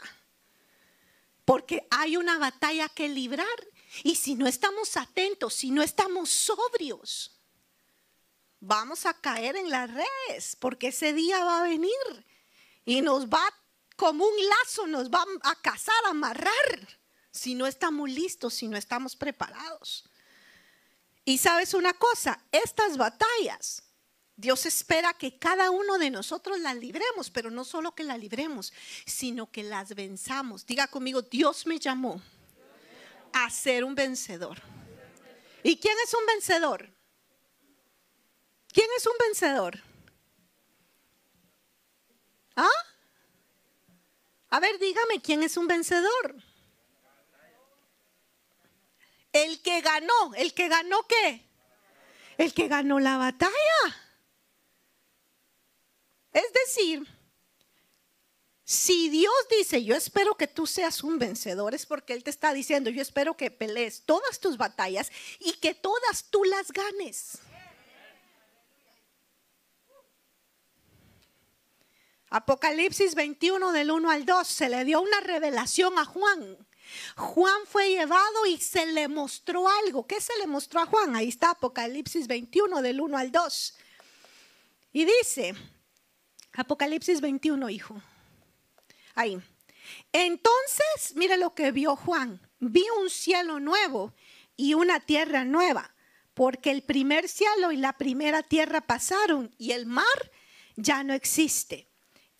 [1.49, 3.47] Porque hay una batalla que librar.
[4.03, 7.41] Y si no estamos atentos, si no estamos sobrios,
[8.61, 12.27] vamos a caer en las redes, porque ese día va a venir
[12.85, 13.43] y nos va
[13.97, 18.77] como un lazo, nos va a cazar, a amarrar, si no estamos listos, si no
[18.77, 20.05] estamos preparados.
[21.25, 23.85] Y sabes una cosa, estas batallas,
[24.39, 28.73] Dios espera que cada uno de nosotros las libremos, pero no solo que las libremos,
[29.05, 30.65] sino que las venzamos.
[30.65, 32.23] Diga conmigo, Dios me llamó
[33.33, 34.63] a ser un vencedor.
[35.65, 36.89] ¿Y quién es un vencedor?
[38.73, 39.83] ¿Quién es un vencedor?
[42.55, 42.69] ¿Ah?
[44.51, 46.37] A ver, dígame, ¿quién es un vencedor?
[49.33, 51.45] El que ganó, el que ganó qué?
[52.37, 54.08] El que ganó la batalla.
[56.39, 57.05] Es decir,
[58.63, 62.53] si Dios dice, yo espero que tú seas un vencedor, es porque Él te está
[62.53, 65.11] diciendo, yo espero que pelees todas tus batallas
[65.41, 67.39] y que todas tú las ganes.
[72.31, 76.57] Apocalipsis 21 del 1 al 2 se le dio una revelación a Juan.
[77.17, 80.07] Juan fue llevado y se le mostró algo.
[80.07, 81.17] ¿Qué se le mostró a Juan?
[81.17, 83.75] Ahí está Apocalipsis 21 del 1 al 2.
[84.93, 85.55] Y dice,
[86.59, 88.03] Apocalipsis 21, hijo.
[89.15, 89.41] Ahí.
[90.13, 92.41] Entonces, mire lo que vio Juan.
[92.59, 94.13] Vi un cielo nuevo
[94.57, 95.95] y una tierra nueva,
[96.35, 100.33] porque el primer cielo y la primera tierra pasaron y el mar
[100.75, 101.87] ya no existe.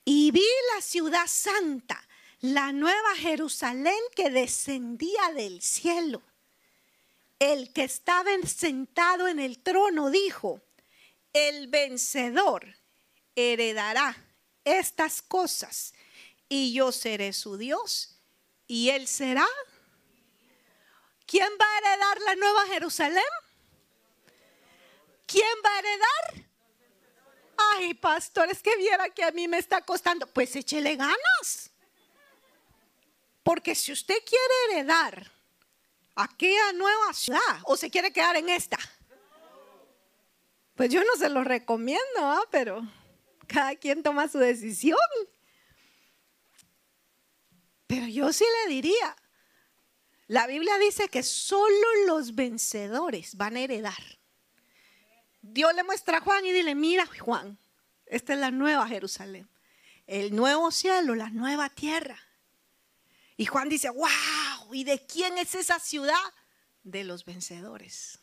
[0.05, 2.05] Y vi la ciudad santa,
[2.41, 6.23] la nueva Jerusalén que descendía del cielo.
[7.39, 10.61] El que estaba sentado en el trono dijo,
[11.33, 12.78] el vencedor
[13.39, 14.17] heredará
[14.65, 15.95] estas cosas
[16.49, 18.19] y yo seré su Dios
[18.67, 19.47] y él será.
[21.27, 23.25] ¿Quién va a heredar la nueva Jerusalén?
[25.27, 26.49] ¿Quién va a heredar?
[27.75, 30.27] Ay, pastores, que viera que a mí me está costando.
[30.27, 31.71] Pues échele ganas.
[33.43, 35.31] Porque si usted quiere heredar
[36.15, 38.79] aquella nueva ciudad o se quiere quedar en esta,
[40.75, 42.43] pues yo no se lo recomiendo, ¿ah?
[42.51, 42.83] pero
[43.49, 44.99] cada quien toma su decisión.
[47.89, 49.17] Pero yo sí le diría,
[50.29, 54.19] la Biblia dice que solo los vencedores van a heredar.
[55.41, 57.59] Dios le muestra a Juan y dile, mira Juan,
[58.05, 59.49] esta es la nueva Jerusalén,
[60.07, 62.19] el nuevo cielo, la nueva tierra.
[63.39, 66.15] Y Juan dice, wow, ¿y de quién es esa ciudad?
[66.83, 68.19] De los vencedores,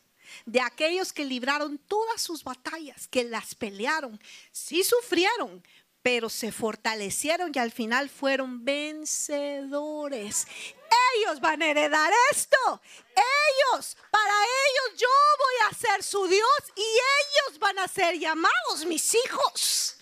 [0.45, 4.19] de aquellos que libraron todas sus batallas, que las pelearon,
[4.51, 5.63] sí sufrieron,
[6.01, 10.45] pero se fortalecieron y al final fueron vencedores.
[11.17, 12.81] Ellos van a heredar esto.
[13.15, 15.07] Ellos, para ellos yo
[15.39, 19.97] voy a ser su Dios y ellos van a ser llamados mis hijos.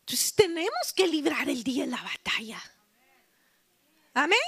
[0.00, 2.62] Entonces tenemos que librar el día en la batalla.
[4.14, 4.38] Amén.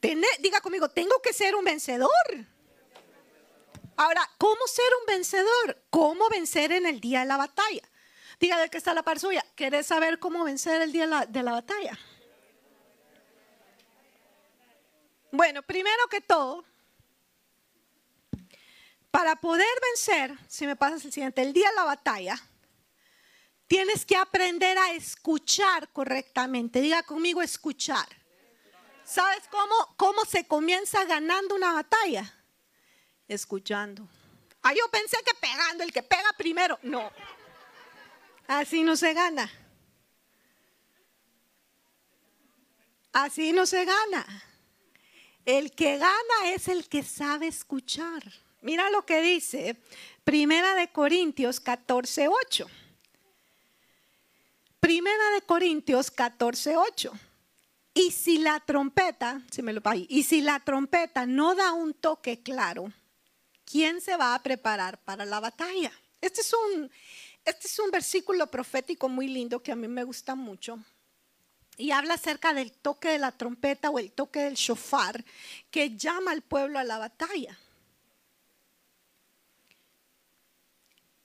[0.00, 2.10] Diga conmigo, tengo que ser un vencedor.
[3.96, 5.82] Ahora, ¿cómo ser un vencedor?
[5.90, 7.82] ¿Cómo vencer en el día de la batalla?
[8.38, 9.44] Dígale que está la par suya.
[9.56, 11.98] ¿Querés saber cómo vencer el día de la, batalla?
[15.32, 16.64] Bueno, primero que todo,
[19.10, 22.40] para poder vencer, si me pasas el siguiente, el día de la batalla,
[23.66, 26.80] tienes que aprender a escuchar correctamente.
[26.80, 28.06] Diga conmigo escuchar.
[29.08, 32.30] ¿Sabes cómo, cómo se comienza ganando una batalla?
[33.26, 34.06] Escuchando.
[34.62, 36.78] Ah, yo pensé que pegando, el que pega primero.
[36.82, 37.10] No.
[38.46, 39.50] Así no se gana.
[43.14, 44.26] Así no se gana.
[45.46, 48.22] El que gana es el que sabe escuchar.
[48.60, 49.76] Mira lo que dice
[50.22, 52.66] Primera de Corintios 14, 8.
[54.80, 57.18] Primera de Corintios 14, 8.
[57.98, 62.40] Y si la trompeta, si me lo y si la trompeta no da un toque
[62.44, 62.92] claro,
[63.64, 65.90] ¿quién se va a preparar para la batalla?
[66.20, 66.88] Este es un
[67.44, 70.78] este es un versículo profético muy lindo que a mí me gusta mucho.
[71.76, 75.24] Y habla acerca del toque de la trompeta o el toque del shofar
[75.68, 77.58] que llama al pueblo a la batalla.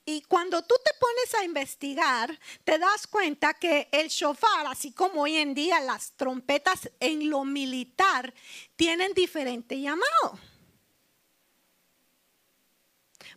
[0.06, 5.22] Y cuando tú te pones a investigar, te das cuenta que el shofar, así como
[5.22, 8.34] hoy en día las trompetas en lo militar,
[8.76, 10.40] tienen diferente llamado.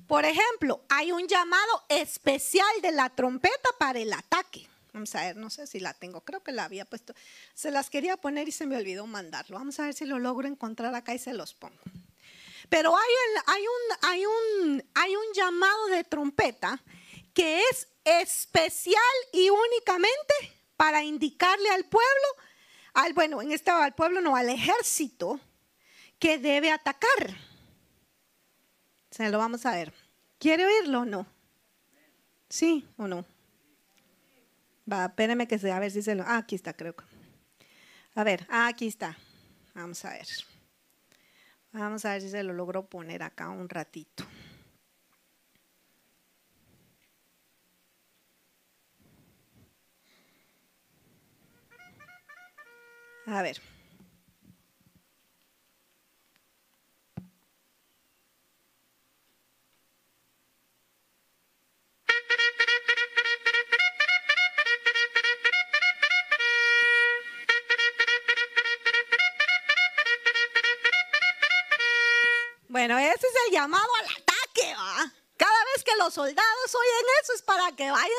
[0.08, 4.68] Por ejemplo, hay un llamado especial de la trompeta para el ataque.
[4.92, 7.14] Vamos a ver, no sé si la tengo, creo que la había puesto.
[7.54, 9.58] Se las quería poner y se me olvidó mandarlo.
[9.58, 11.78] Vamos a ver si lo logro encontrar acá y se los pongo.
[12.68, 13.04] Pero hay,
[13.46, 16.82] hay, un, hay, un, hay un llamado de trompeta
[17.32, 19.02] que es especial
[19.32, 20.34] y únicamente
[20.76, 22.26] para indicarle al pueblo,
[22.94, 25.40] al, bueno, en este al pueblo no, al ejército
[26.18, 27.36] que debe atacar.
[29.10, 29.92] Se lo vamos a ver.
[30.38, 31.26] ¿Quiere oírlo o no?
[32.48, 33.24] ¿Sí o no?
[34.90, 36.22] Va, espérenme que se, a ver si se lo.
[36.24, 36.94] Ah, aquí está, creo.
[38.14, 39.16] A ver, ah, aquí está.
[39.74, 40.26] Vamos a ver.
[41.78, 44.24] Vamos a ver si se lo logro poner acá un ratito.
[53.26, 53.60] A ver.
[72.76, 75.10] Bueno, ese es el llamado al ataque, ¿va?
[75.38, 78.10] Cada vez que los soldados oyen eso es para que vayan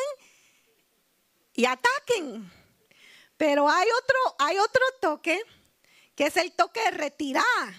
[1.54, 2.52] y ataquen.
[3.38, 5.40] Pero hay otro, hay otro toque
[6.16, 7.76] que es el toque de retirada.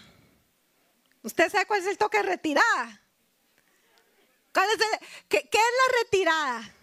[1.24, 3.03] ¿Usted sabe cuál es el toque de retirada?
[5.29, 6.74] qué, es la retirada?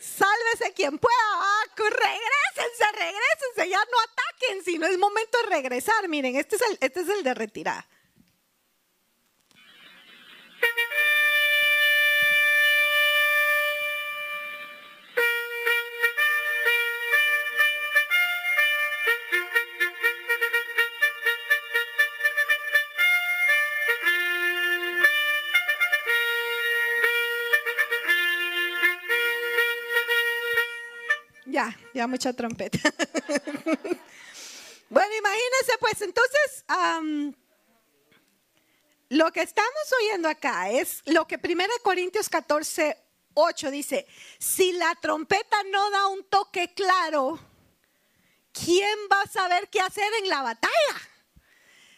[0.00, 1.16] Sálvese quien pueda.
[1.32, 3.68] Ah, regrésense, regrésense.
[3.68, 6.08] Ya no ataquen, si no es momento de regresar.
[6.08, 7.86] Miren, este es el, este es el de retirada.
[31.56, 32.78] Ya, ya mucha trompeta.
[34.90, 36.64] bueno, imagínense pues entonces...
[39.08, 42.96] Lo que estamos oyendo acá es lo que 1 Corintios 14,
[43.34, 44.06] 8 dice,
[44.38, 47.38] si la trompeta no da un toque claro,
[48.52, 50.72] ¿quién va a saber qué hacer en la batalla?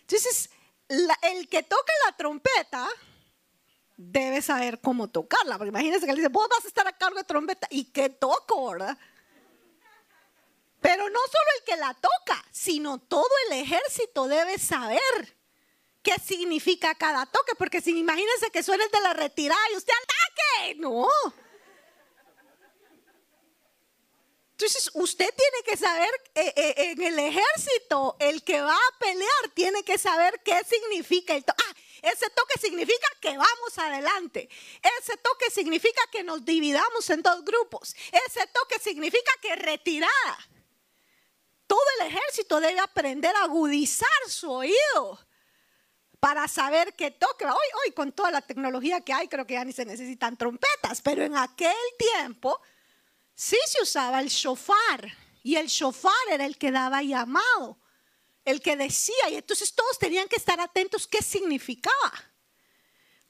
[0.01, 0.51] Entonces,
[0.89, 2.89] el que toca la trompeta
[3.97, 7.19] debe saber cómo tocarla, porque imagínense que le dice, vos vas a estar a cargo
[7.19, 8.99] de trompeta, ¿y qué toco, verdad?
[10.81, 15.38] Pero no solo el que la toca, sino todo el ejército debe saber
[16.09, 20.75] qué significa cada toque, porque si imagínense que suene de la retirada y usted ataque,
[20.77, 21.07] no.
[24.53, 29.51] Entonces usted tiene que saber, eh, eh, en el ejército, el que va a pelear
[29.55, 31.63] tiene que saber qué significa el toque.
[31.69, 34.49] Ah, ese toque significa que vamos adelante.
[35.01, 37.95] Ese toque significa que nos dividamos en dos grupos.
[38.27, 40.39] Ese toque significa que retirada.
[41.67, 45.28] Todo el ejército debe aprender a agudizar su oído
[46.21, 47.53] para saber qué toca.
[47.53, 51.01] Hoy, hoy con toda la tecnología que hay, creo que ya ni se necesitan trompetas,
[51.03, 52.61] pero en aquel tiempo
[53.35, 55.13] sí se usaba el shofar
[55.43, 57.79] y el shofar era el que daba llamado,
[58.45, 62.13] el que decía, y entonces todos tenían que estar atentos qué significaba.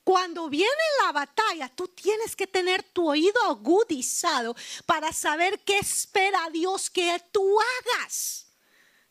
[0.03, 0.72] Cuando viene
[1.05, 7.22] la batalla, tú tienes que tener tu oído agudizado para saber qué espera Dios que
[7.30, 8.47] tú hagas.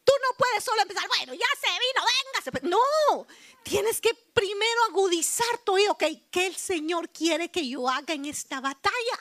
[0.07, 2.65] Tú no puedes solo empezar, bueno, ya se vino, véngase.
[2.65, 3.27] No,
[3.61, 8.23] tienes que primero agudizar tu oído, ok, ¿qué el Señor quiere que yo haga en
[8.23, 9.19] esta batalla?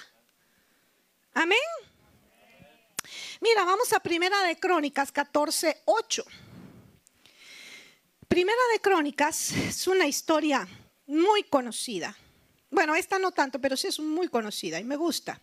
[1.35, 1.59] Amén.
[3.41, 6.25] Mira, vamos a Primera de Crónicas 14, 8.
[8.29, 10.69] Primera de Crónicas es una historia
[11.07, 12.17] muy conocida.
[12.71, 15.41] Bueno, esta no tanto, pero sí es muy conocida y me gusta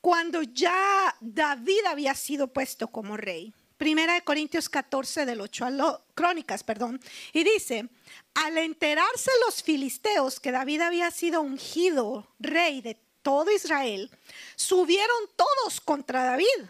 [0.00, 3.52] cuando ya David había sido puesto como rey.
[3.76, 7.00] Primera de Corintios 14 del 8 a Crónicas, perdón.
[7.32, 7.88] Y dice,
[8.34, 14.10] al enterarse los filisteos que David había sido ungido rey de todo Israel,
[14.54, 16.68] subieron todos contra David.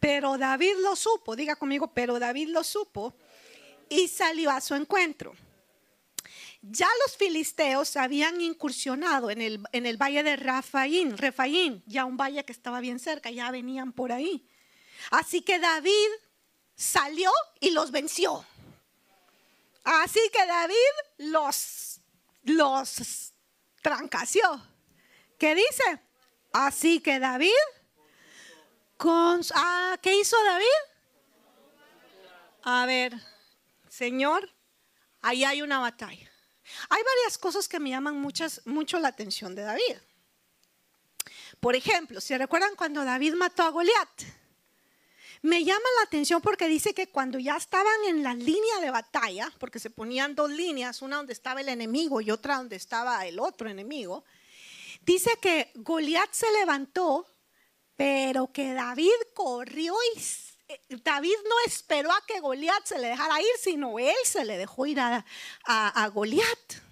[0.00, 3.14] Pero David lo supo, diga conmigo, pero David lo supo
[3.88, 5.34] y salió a su encuentro.
[6.62, 12.16] Ya los filisteos habían incursionado en el, en el valle de Rafaín, Refaín, ya un
[12.16, 14.48] valle que estaba bien cerca, ya venían por ahí.
[15.10, 16.08] Así que David
[16.76, 18.46] salió y los venció.
[19.82, 20.76] Así que David
[21.18, 22.00] los,
[22.44, 23.32] los
[23.82, 24.64] trancació.
[25.38, 26.00] ¿Qué dice?
[26.52, 27.50] Así que David,
[28.96, 30.66] con, ah, ¿qué hizo David?
[32.62, 33.14] A ver,
[33.88, 34.48] Señor,
[35.20, 36.31] ahí hay una batalla.
[36.88, 39.96] Hay varias cosas que me llaman mucho la atención de David.
[41.60, 44.22] Por ejemplo, si recuerdan cuando David mató a Goliat,
[45.42, 49.52] me llama la atención porque dice que cuando ya estaban en la línea de batalla,
[49.58, 53.40] porque se ponían dos líneas, una donde estaba el enemigo y otra donde estaba el
[53.40, 54.24] otro enemigo,
[55.02, 57.26] dice que Goliat se levantó,
[57.96, 60.20] pero que David corrió y
[60.88, 64.86] David no esperó a que Goliat se le dejara ir, sino él se le dejó
[64.86, 65.24] ir a,
[65.64, 66.82] a, a Goliat.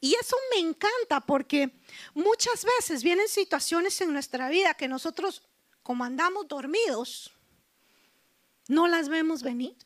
[0.00, 1.70] Y eso me encanta porque
[2.14, 5.42] muchas veces vienen situaciones en nuestra vida que nosotros,
[5.82, 7.32] como andamos dormidos,
[8.68, 9.76] no las vemos venir.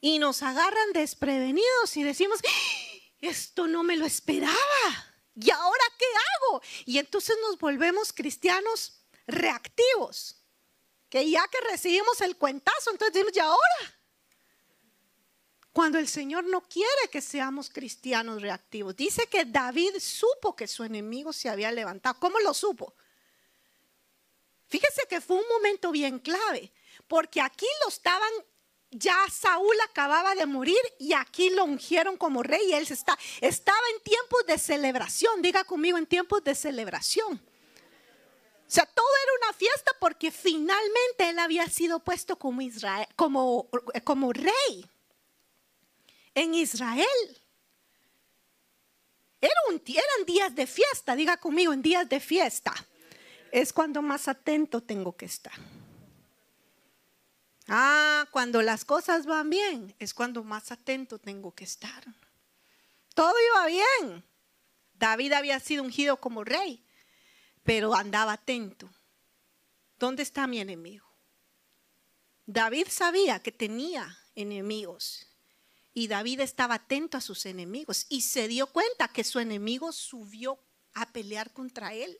[0.00, 2.88] Y nos agarran desprevenidos y decimos, ¡Ah!
[3.20, 4.54] esto no me lo esperaba.
[5.34, 6.62] ¿Y ahora qué hago?
[6.86, 8.97] Y entonces nos volvemos cristianos
[9.28, 10.42] reactivos.
[11.08, 13.98] Que ya que recibimos el cuentazo, entonces decimos, ¿y ahora?
[15.72, 18.96] Cuando el Señor no quiere que seamos cristianos reactivos.
[18.96, 22.18] Dice que David supo que su enemigo se había levantado.
[22.18, 22.94] ¿Cómo lo supo?
[24.66, 26.72] Fíjese que fue un momento bien clave,
[27.06, 28.30] porque aquí lo estaban,
[28.90, 33.80] ya Saúl acababa de morir y aquí lo ungieron como rey y él está, estaba
[33.94, 37.47] en tiempos de celebración, diga conmigo, en tiempos de celebración.
[38.68, 43.70] O sea, todo era una fiesta porque finalmente él había sido puesto como, Israel, como,
[44.04, 44.86] como rey
[46.34, 47.42] en Israel.
[49.40, 52.74] Eran días de fiesta, diga conmigo, en días de fiesta
[53.52, 55.54] es cuando más atento tengo que estar.
[57.68, 62.04] Ah, cuando las cosas van bien es cuando más atento tengo que estar.
[63.14, 64.24] Todo iba bien.
[64.94, 66.84] David había sido ungido como rey,
[67.68, 68.88] pero andaba atento.
[69.98, 71.06] ¿Dónde está mi enemigo?
[72.46, 75.26] David sabía que tenía enemigos
[75.92, 80.58] y David estaba atento a sus enemigos y se dio cuenta que su enemigo subió
[80.94, 82.18] a pelear contra él.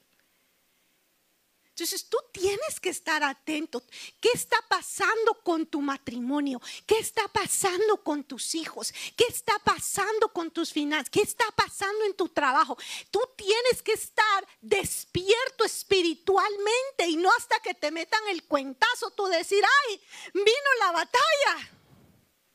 [1.79, 3.81] Entonces tú tienes que estar atento.
[4.21, 6.61] ¿Qué está pasando con tu matrimonio?
[6.85, 8.93] ¿Qué está pasando con tus hijos?
[9.17, 11.09] ¿Qué está pasando con tus finanzas?
[11.09, 12.77] ¿Qué está pasando en tu trabajo?
[13.13, 19.27] Tú tienes que estar despierto espiritualmente y no hasta que te metan el cuentazo tú
[19.27, 20.03] decir, ay,
[20.35, 21.71] vino la batalla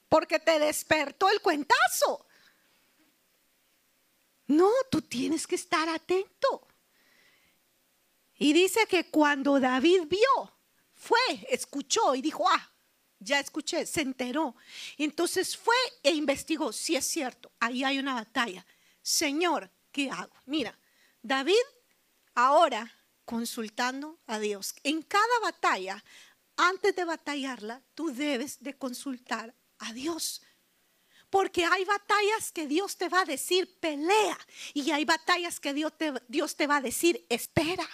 [0.10, 2.26] porque te despertó el cuentazo.
[4.48, 6.68] No, tú tienes que estar atento.
[8.38, 10.58] Y dice que cuando David vio,
[10.94, 11.20] fue,
[11.50, 12.72] escuchó y dijo, ah,
[13.20, 14.56] ya escuché, se enteró.
[14.98, 18.66] Entonces fue e investigó, si es cierto, ahí hay una batalla.
[19.02, 20.34] Señor, ¿qué hago?
[20.46, 20.78] Mira,
[21.22, 21.54] David
[22.36, 22.92] ahora
[23.26, 24.76] consultando a Dios.
[24.84, 26.04] En cada batalla,
[26.56, 30.42] antes de batallarla, tú debes de consultar a Dios.
[31.30, 34.38] Porque hay batallas que Dios te va a decir, pelea.
[34.74, 37.88] Y hay batallas que Dios te, Dios te va a decir, espera.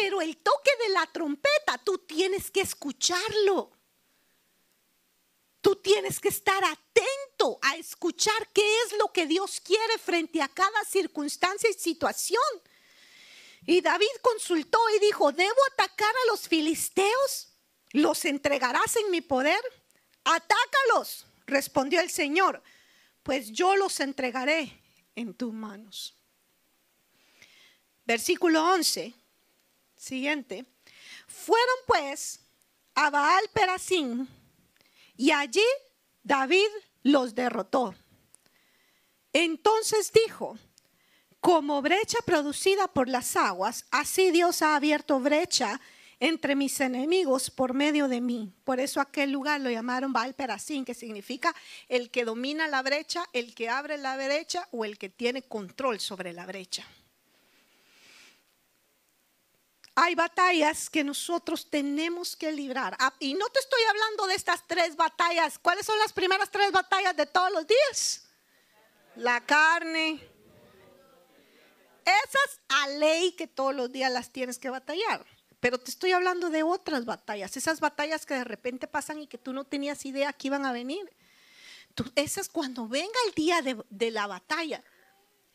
[0.00, 3.70] Pero el toque de la trompeta, tú tienes que escucharlo.
[5.60, 10.48] Tú tienes que estar atento a escuchar qué es lo que Dios quiere frente a
[10.48, 12.40] cada circunstancia y situación.
[13.66, 17.48] Y David consultó y dijo, ¿debo atacar a los filisteos?
[17.90, 19.60] ¿Los entregarás en mi poder?
[20.24, 22.62] Atácalos, respondió el Señor,
[23.22, 24.80] pues yo los entregaré
[25.14, 26.16] en tus manos.
[28.06, 29.19] Versículo 11,
[30.00, 30.64] siguiente.
[31.26, 32.40] Fueron pues
[32.94, 34.26] a Baal Perasim
[35.16, 35.66] y allí
[36.22, 36.68] David
[37.02, 37.94] los derrotó.
[39.32, 40.58] Entonces dijo,
[41.40, 45.80] como brecha producida por las aguas, así Dios ha abierto brecha
[46.18, 48.52] entre mis enemigos por medio de mí.
[48.64, 51.54] Por eso aquel lugar lo llamaron Baal Perasim, que significa
[51.88, 56.00] el que domina la brecha, el que abre la brecha o el que tiene control
[56.00, 56.86] sobre la brecha.
[60.02, 62.96] Hay batallas que nosotros tenemos que librar.
[62.98, 65.58] Ah, y no te estoy hablando de estas tres batallas.
[65.58, 68.24] ¿Cuáles son las primeras tres batallas de todos los días?
[69.16, 70.26] La carne.
[72.02, 75.26] Esas a ley que todos los días las tienes que batallar.
[75.60, 79.36] Pero te estoy hablando de otras batallas, esas batallas que de repente pasan y que
[79.36, 81.14] tú no tenías idea que iban a venir.
[82.14, 84.82] Esas cuando venga el día de, de la batalla,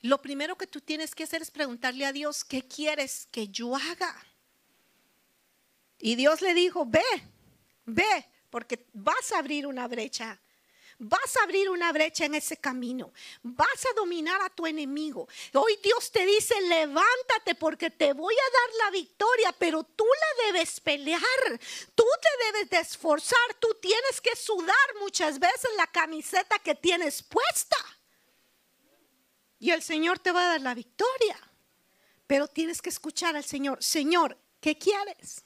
[0.01, 3.75] lo primero que tú tienes que hacer es preguntarle a Dios, ¿qué quieres que yo
[3.75, 4.15] haga?
[5.99, 7.03] Y Dios le dijo, ve,
[7.85, 10.39] ve, porque vas a abrir una brecha,
[10.97, 13.11] Vas a abrir una brecha en ese camino.
[13.43, 15.27] Vas a dominar a tu enemigo.
[15.53, 20.45] Hoy Dios te dice, levántate porque te voy a dar la victoria, pero tú la
[20.45, 21.21] debes pelear.
[21.95, 23.55] Tú te debes de esforzar.
[23.59, 27.77] Tú tienes que sudar muchas veces la camiseta que tienes puesta.
[29.59, 31.37] Y el Señor te va a dar la victoria.
[32.25, 33.83] Pero tienes que escuchar al Señor.
[33.83, 35.44] Señor, ¿qué quieres?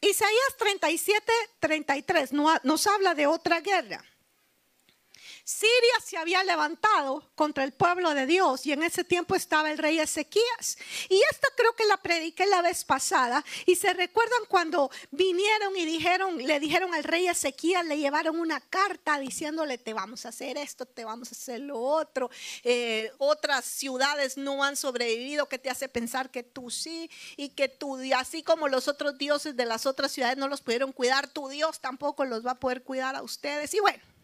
[0.00, 4.04] Isaías 37, 33 nos habla de otra guerra.
[5.46, 9.78] Siria se había levantado contra el pueblo de Dios y en ese tiempo estaba el
[9.78, 10.76] rey Ezequías.
[11.08, 15.84] Y esta creo que la prediqué la vez pasada y se recuerdan cuando vinieron y
[15.84, 20.58] dijeron, le dijeron al rey Ezequías, le llevaron una carta diciéndole te vamos a hacer
[20.58, 22.28] esto, te vamos a hacer lo otro.
[22.64, 27.68] Eh, otras ciudades no han sobrevivido que te hace pensar que tú sí y que
[27.68, 31.48] tú, así como los otros dioses de las otras ciudades no los pudieron cuidar, tu
[31.48, 33.72] Dios tampoco los va a poder cuidar a ustedes.
[33.72, 34.15] Y bueno.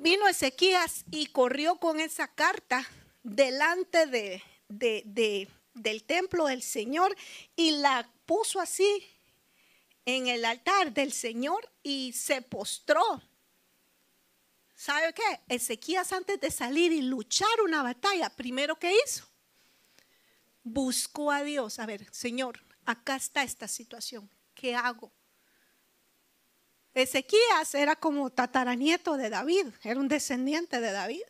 [0.00, 2.88] Vino Ezequías y corrió con esa carta
[3.22, 4.42] delante de,
[5.74, 7.14] del templo del Señor
[7.54, 9.06] y la puso así
[10.06, 13.22] en el altar del Señor y se postró.
[14.74, 15.40] ¿Sabe qué?
[15.54, 19.26] Ezequías antes de salir y luchar una batalla, primero que hizo,
[20.62, 21.78] buscó a Dios.
[21.78, 24.30] A ver, Señor, acá está esta situación.
[24.54, 25.12] ¿Qué hago?
[26.94, 31.22] Ezequías era como tataranieto de David, era un descendiente de David.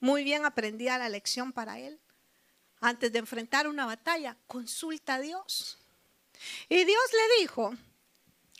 [0.00, 2.00] Muy bien aprendía la lección para él.
[2.80, 5.78] Antes de enfrentar una batalla, consulta a Dios.
[6.68, 7.74] Y Dios le dijo,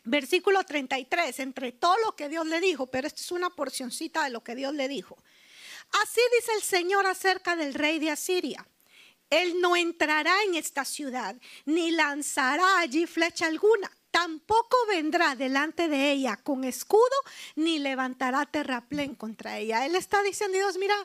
[0.05, 4.31] versículo 33, entre todo lo que Dios le dijo, pero esta es una porcioncita de
[4.31, 5.17] lo que Dios le dijo.
[6.03, 8.67] Así dice el Señor acerca del rey de Asiria.
[9.29, 16.11] Él no entrará en esta ciudad, ni lanzará allí flecha alguna tampoco vendrá delante de
[16.11, 17.03] ella con escudo,
[17.55, 19.85] ni levantará terraplén contra ella.
[19.85, 20.97] Él está diciendo, Dios, mira,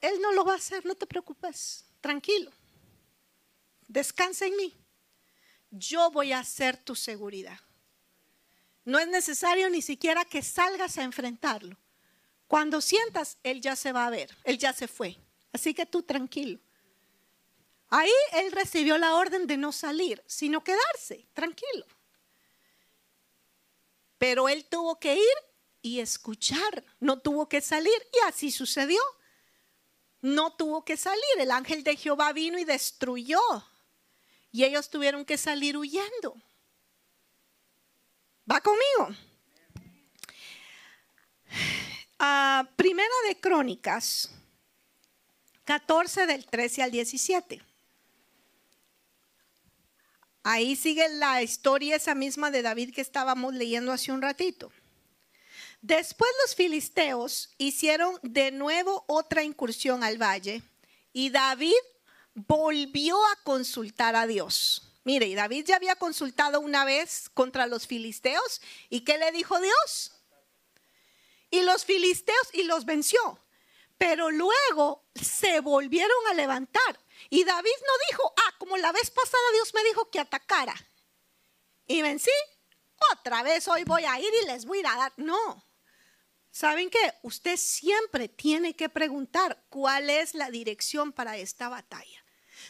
[0.00, 2.50] Él no lo va a hacer, no te preocupes, tranquilo,
[3.88, 4.74] descansa en mí.
[5.70, 7.60] Yo voy a ser tu seguridad.
[8.86, 11.76] No es necesario ni siquiera que salgas a enfrentarlo.
[12.46, 15.18] Cuando sientas, Él ya se va a ver, Él ya se fue.
[15.52, 16.58] Así que tú tranquilo.
[17.90, 21.84] Ahí Él recibió la orden de no salir, sino quedarse, tranquilo.
[24.18, 25.36] Pero él tuvo que ir
[25.82, 29.00] y escuchar, no tuvo que salir y así sucedió.
[30.20, 33.40] No tuvo que salir, el ángel de Jehová vino y destruyó
[34.56, 36.34] y ellos tuvieron que salir huyendo.
[38.50, 39.14] ¿Va conmigo?
[42.18, 44.30] Ah, primera de Crónicas,
[45.64, 47.62] 14 del 13 al 17.
[50.48, 54.70] Ahí sigue la historia esa misma de David que estábamos leyendo hace un ratito.
[55.82, 60.62] Después los filisteos hicieron de nuevo otra incursión al valle
[61.12, 61.74] y David
[62.34, 64.94] volvió a consultar a Dios.
[65.02, 69.58] Mire, y David ya había consultado una vez contra los filisteos y ¿qué le dijo
[69.58, 70.12] Dios?
[71.50, 73.40] Y los filisteos y los venció.
[73.98, 77.00] Pero luego se volvieron a levantar
[77.30, 80.74] y David no dijo, ah, como la vez pasada Dios me dijo que atacara.
[81.86, 82.30] Y vencí,
[83.12, 85.12] otra vez hoy voy a ir y les voy a dar.
[85.16, 85.64] No.
[86.50, 87.14] ¿Saben qué?
[87.22, 92.24] Usted siempre tiene que preguntar cuál es la dirección para esta batalla.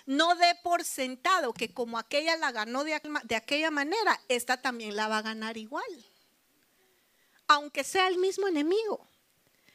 [0.06, 4.96] No dé por sentado que como aquella la ganó de, de aquella manera, esta también
[4.96, 5.84] la va a ganar igual.
[7.46, 9.06] Aunque sea el mismo enemigo,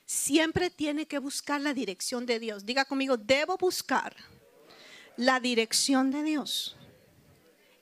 [0.05, 2.65] siempre tiene que buscar la dirección de Dios.
[2.65, 4.13] Diga conmigo, debo buscar
[5.17, 6.75] la dirección de Dios.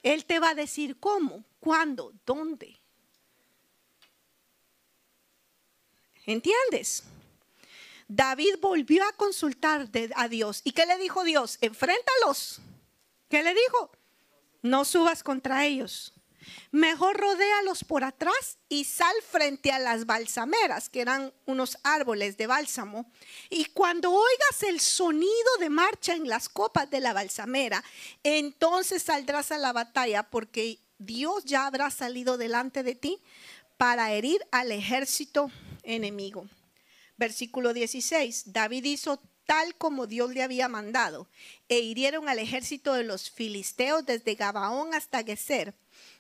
[0.04, 2.80] Él te va a decir cómo, cuándo, dónde.
[6.26, 7.04] ¿Entiendes?
[8.08, 10.62] David volvió a consultar a Dios.
[10.64, 11.58] ¿Y qué le dijo Dios?
[11.62, 12.60] Enfréntalos.
[13.30, 13.92] ¿Qué le dijo?
[14.62, 16.14] No subas contra ellos.
[16.72, 22.48] Mejor rodéalos por atrás y sal frente a las balsameras, que eran unos árboles de
[22.48, 23.12] bálsamo.
[23.50, 27.84] Y cuando oigas el sonido de marcha en las copas de la balsamera,
[28.24, 33.22] entonces saldrás a la batalla, porque Dios ya habrá salido delante de ti
[33.78, 35.50] para herir al ejército
[35.84, 36.48] enemigo.
[37.18, 38.54] Versículo 16.
[38.54, 41.28] David hizo tal como Dios le había mandado,
[41.70, 45.74] e hirieron al ejército de los filisteos desde Gabaón hasta Geser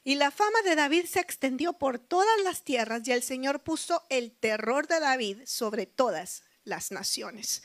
[0.03, 4.03] y la fama de David se extendió por todas las tierras y el Señor puso
[4.09, 7.63] el terror de David sobre todas las naciones.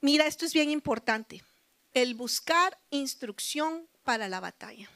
[0.00, 1.42] Mira, esto es bien importante.
[1.92, 4.90] El buscar instrucción para la batalla.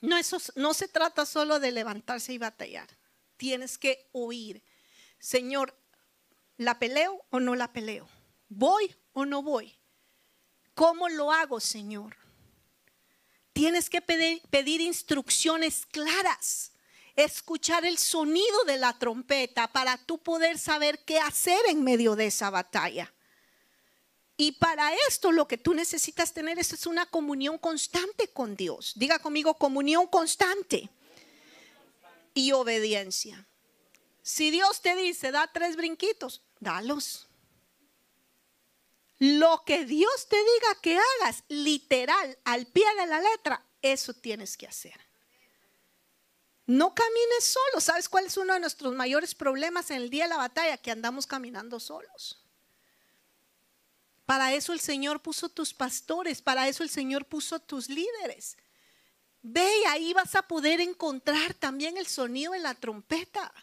[0.00, 2.88] No, eso, no se trata solo de levantarse y batallar.
[3.36, 4.62] Tienes que oír
[5.22, 5.78] Señor,
[6.56, 8.08] ¿la peleo o no la peleo?
[8.48, 9.78] ¿Voy o no voy?
[10.74, 12.16] ¿Cómo lo hago, Señor?
[13.52, 16.72] Tienes que pedir, instrucciones claras,
[17.16, 22.26] escuchar el sonido de la trompeta para tú poder saber qué hacer en medio de
[22.26, 23.12] esa batalla.
[24.36, 28.92] Y para esto lo que tú necesitas tener es una comunión constante con Dios.
[28.96, 30.88] Diga conmigo, comunión constante
[32.34, 33.46] y obediencia.
[34.22, 37.28] Si Dios te dice, da tres brinquitos, dalos.
[39.22, 44.56] Lo que Dios te diga que hagas, literal, al pie de la letra, eso tienes
[44.56, 44.98] que hacer.
[46.66, 47.80] No camines solo.
[47.80, 50.76] ¿Sabes cuál es uno de nuestros mayores problemas en el día de la batalla?
[50.76, 52.44] Que andamos caminando solos.
[54.26, 58.56] Para eso el Señor puso tus pastores, para eso el Señor puso tus líderes.
[59.40, 63.54] Ve y ahí vas a poder encontrar también el sonido de la trompeta.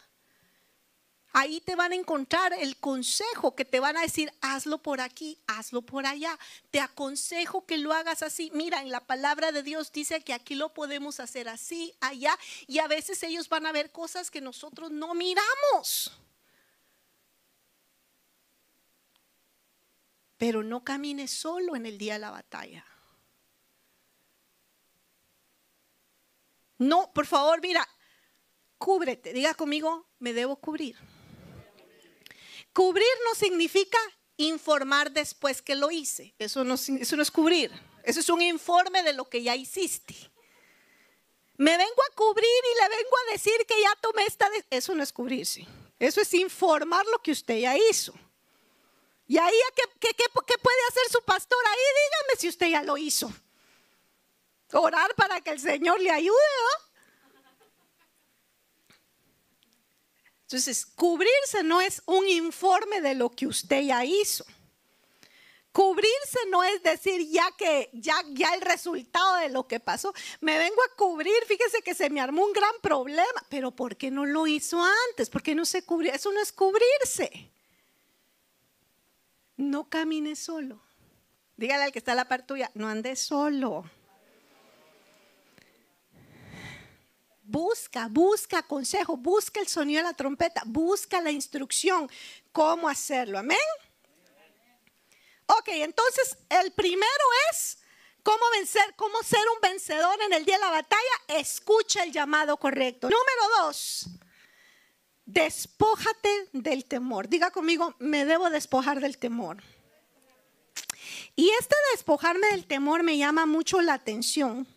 [1.32, 5.38] Ahí te van a encontrar el consejo que te van a decir, hazlo por aquí,
[5.46, 6.36] hazlo por allá.
[6.72, 8.50] Te aconsejo que lo hagas así.
[8.52, 12.36] Mira, en la palabra de Dios dice que aquí lo podemos hacer así, allá.
[12.66, 16.12] Y a veces ellos van a ver cosas que nosotros no miramos.
[20.36, 22.84] Pero no camines solo en el día de la batalla.
[26.78, 27.86] No, por favor, mira,
[28.78, 29.32] cúbrete.
[29.32, 30.96] Diga conmigo, me debo cubrir.
[32.80, 33.98] Cubrir no significa
[34.38, 36.34] informar después que lo hice.
[36.38, 37.70] Eso no, eso no es cubrir.
[38.02, 40.14] Eso es un informe de lo que ya hiciste.
[41.58, 44.48] Me vengo a cubrir y le vengo a decir que ya tomé esta...
[44.70, 45.66] Eso no es cubrirse.
[45.98, 48.14] Eso es informar lo que usted ya hizo.
[49.26, 51.76] Y ahí, ¿qué, qué, qué puede hacer su pastor ahí?
[51.76, 53.30] Dígame si usted ya lo hizo.
[54.72, 56.38] Orar para que el Señor le ayude.
[60.50, 64.44] Entonces, cubrirse no es un informe de lo que usted ya hizo.
[65.70, 70.12] Cubrirse no es decir ya que ya, ya el resultado de lo que pasó.
[70.40, 74.10] Me vengo a cubrir, fíjese que se me armó un gran problema, pero ¿por qué
[74.10, 75.30] no lo hizo antes?
[75.30, 76.12] ¿Por qué no se cubrió?
[76.12, 77.48] Eso no es cubrirse.
[79.56, 80.80] No camine solo.
[81.56, 83.84] Dígale al que está a la par tuya, no ande solo.
[87.50, 92.08] Busca, busca consejo, busca el sonido de la trompeta, busca la instrucción,
[92.52, 93.40] cómo hacerlo.
[93.40, 93.58] Amén.
[95.46, 97.78] Ok, entonces el primero es
[98.22, 101.00] cómo vencer, cómo ser un vencedor en el día de la batalla.
[101.26, 103.08] Escucha el llamado correcto.
[103.08, 104.06] Número dos,
[105.24, 107.28] despójate del temor.
[107.28, 109.60] Diga conmigo, me debo despojar del temor.
[111.34, 114.68] Y este despojarme del temor me llama mucho la atención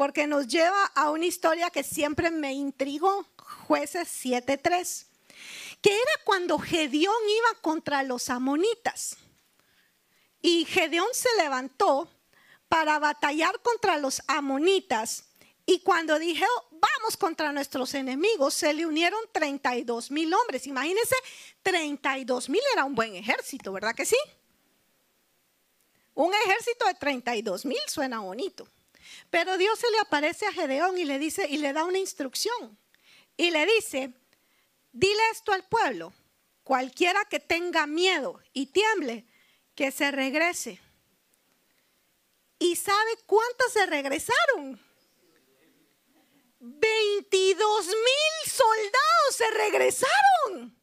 [0.00, 3.26] porque nos lleva a una historia que siempre me intrigó,
[3.66, 5.04] jueces 7.3,
[5.82, 9.18] que era cuando Gedeón iba contra los amonitas.
[10.40, 12.08] Y Gedeón se levantó
[12.66, 15.24] para batallar contra los amonitas.
[15.66, 20.66] Y cuando dijo, vamos contra nuestros enemigos, se le unieron 32 mil hombres.
[20.66, 21.16] Imagínense,
[21.62, 24.16] 32 mil era un buen ejército, ¿verdad que sí?
[26.14, 28.66] Un ejército de 32 mil suena bonito.
[29.30, 32.78] Pero Dios se le aparece a Gedeón y le dice y le da una instrucción.
[33.36, 34.12] Y le dice,
[34.92, 36.12] dile esto al pueblo,
[36.62, 39.24] cualquiera que tenga miedo y tiemble,
[39.74, 40.80] que se regrese.
[42.58, 44.78] ¿Y sabe cuántas se regresaron?
[46.60, 50.79] 22 mil soldados se regresaron.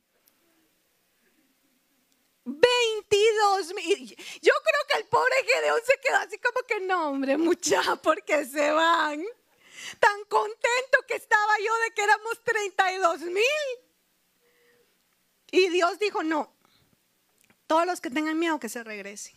[2.48, 4.08] 22 mil.
[4.42, 8.46] Yo creo que el pobre Gedeón se quedó así como que no, hombre, mucha, porque
[8.46, 9.24] se van.
[10.00, 13.44] Tan contento que estaba yo de que éramos 32 mil.
[15.52, 16.54] Y Dios dijo, no,
[17.68, 19.36] todos los que tengan miedo que se regresen.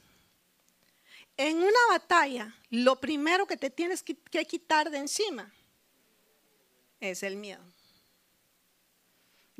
[1.36, 5.52] En una batalla, lo primero que te tienes que quitar de encima
[7.00, 7.62] es el miedo.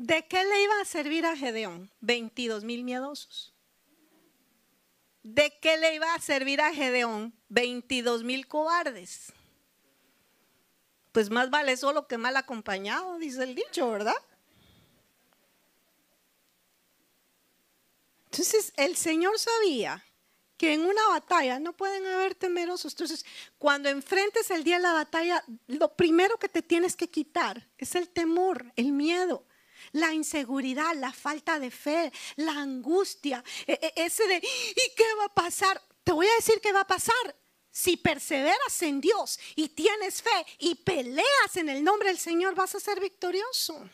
[0.01, 1.91] ¿De qué le iba a servir a Gedeón?
[1.99, 3.53] 22 mil miedosos.
[5.21, 7.35] ¿De qué le iba a servir a Gedeón?
[7.49, 9.31] 22 mil cobardes.
[11.11, 14.15] Pues más vale solo que mal acompañado, dice el dicho, ¿verdad?
[18.25, 20.03] Entonces el Señor sabía
[20.57, 22.93] que en una batalla no pueden haber temerosos.
[22.93, 23.23] Entonces,
[23.59, 27.93] cuando enfrentes el día de la batalla, lo primero que te tienes que quitar es
[27.93, 29.45] el temor, el miedo
[29.93, 35.25] la inseguridad, la falta de fe, la angustia, e, e, ese de, ¿y qué va
[35.25, 35.81] a pasar?
[36.03, 37.35] Te voy a decir qué va a pasar.
[37.69, 42.75] Si perseveras en Dios y tienes fe y peleas en el nombre del Señor, vas
[42.75, 43.89] a ser victorioso.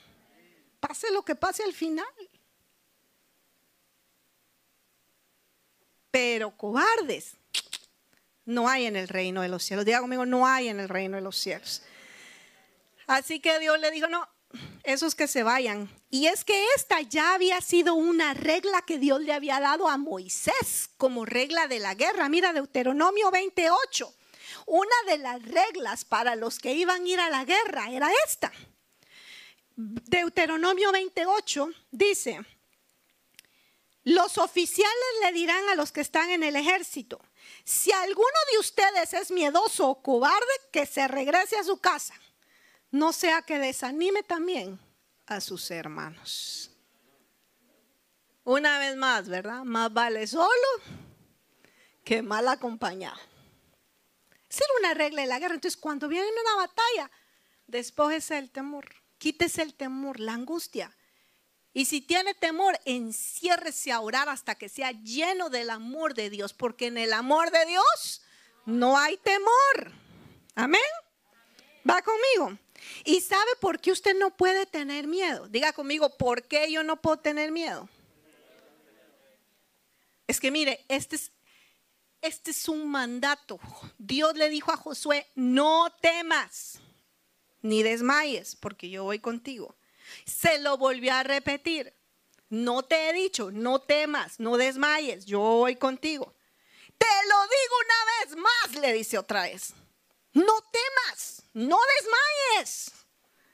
[0.80, 2.08] Pase lo que pase al final.
[6.10, 7.36] Pero cobardes
[8.48, 9.86] no hay en el reino de los cielos.
[9.86, 11.84] Diga conmigo, no hay en el reino de los cielos.
[13.06, 14.28] Así que Dios le dijo, no,
[14.84, 15.90] esos que se vayan.
[16.10, 19.98] Y es que esta ya había sido una regla que Dios le había dado a
[19.98, 22.30] Moisés como regla de la guerra.
[22.30, 24.14] Mira Deuteronomio 28.
[24.66, 28.52] Una de las reglas para los que iban a ir a la guerra era esta.
[29.76, 32.40] Deuteronomio 28 dice,
[34.04, 37.22] los oficiales le dirán a los que están en el ejército,
[37.64, 42.16] si alguno de ustedes es miedoso o cobarde, que se regrese a su casa
[42.92, 44.80] no sea que desanime también
[45.26, 46.72] a sus hermanos.
[48.44, 49.64] Una vez más, ¿verdad?
[49.64, 50.48] Más vale solo
[52.04, 53.20] que mal acompañado.
[54.50, 55.56] Esa era una regla de la guerra.
[55.56, 57.12] Entonces, cuando viene una batalla,
[57.68, 60.96] despójese el temor, quítese el temor, la angustia.
[61.74, 66.54] Y si tiene temor, enciérrese a orar hasta que sea lleno del amor de Dios,
[66.54, 68.22] porque en el amor de Dios
[68.66, 69.92] no hay temor.
[70.56, 70.82] Amén.
[71.88, 72.58] ¿Va conmigo?
[73.04, 75.48] ¿Y sabe por qué usted no puede tener miedo?
[75.48, 77.90] Diga conmigo, ¿por qué yo no puedo tener miedo?
[80.28, 81.32] Es que mire, este es,
[82.22, 83.60] este es un mandato.
[83.98, 86.80] Dios le dijo a Josué, no temas
[87.62, 89.76] ni desmayes, porque yo voy contigo.
[90.26, 91.94] Se lo volvió a repetir.
[92.50, 96.34] No te he dicho, no temas, no desmayes, yo voy contigo.
[96.98, 99.74] Te lo digo una vez más, le dice otra vez.
[100.34, 102.92] No temas, no desmayes.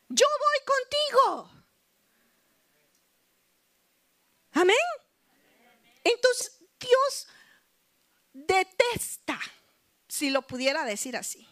[0.10, 1.52] Yo voy contigo.
[4.52, 4.76] Amén.
[6.04, 7.28] Entonces Dios
[8.34, 9.40] detesta,
[10.10, 11.48] si lo pudiera decir así.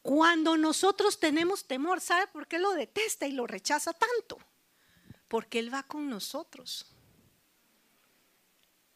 [0.00, 4.38] Cuando nosotros tenemos temor, ¿sabe por qué lo detesta y lo rechaza tanto?
[5.28, 6.86] Porque Él va con nosotros.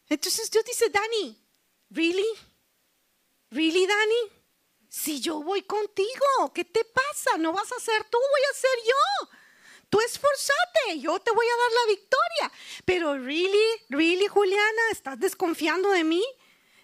[0.08, 1.38] Entonces Dios dice, Dani,
[1.90, 2.26] ¿really?
[3.50, 4.35] ¿Really, Dani?
[4.96, 7.36] Si yo voy contigo, ¿qué te pasa?
[7.36, 9.28] No vas a ser tú, voy a ser yo.
[9.90, 12.52] Tú esforzate, yo te voy a dar la victoria.
[12.86, 13.84] Pero, ¿really?
[13.90, 14.82] ¿really, Juliana?
[14.90, 16.24] ¿Estás desconfiando de mí?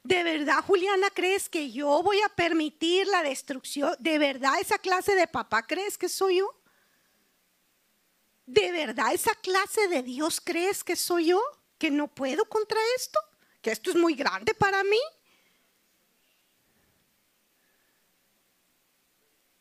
[0.05, 3.97] ¿De verdad, Juliana, crees que yo voy a permitir la destrucción?
[3.99, 6.55] ¿De verdad esa clase de papá crees que soy yo?
[8.45, 11.43] ¿De verdad esa clase de Dios crees que soy yo?
[11.79, 13.19] ¿Que no puedo contra esto?
[13.63, 15.01] ¿Que esto es muy grande para mí?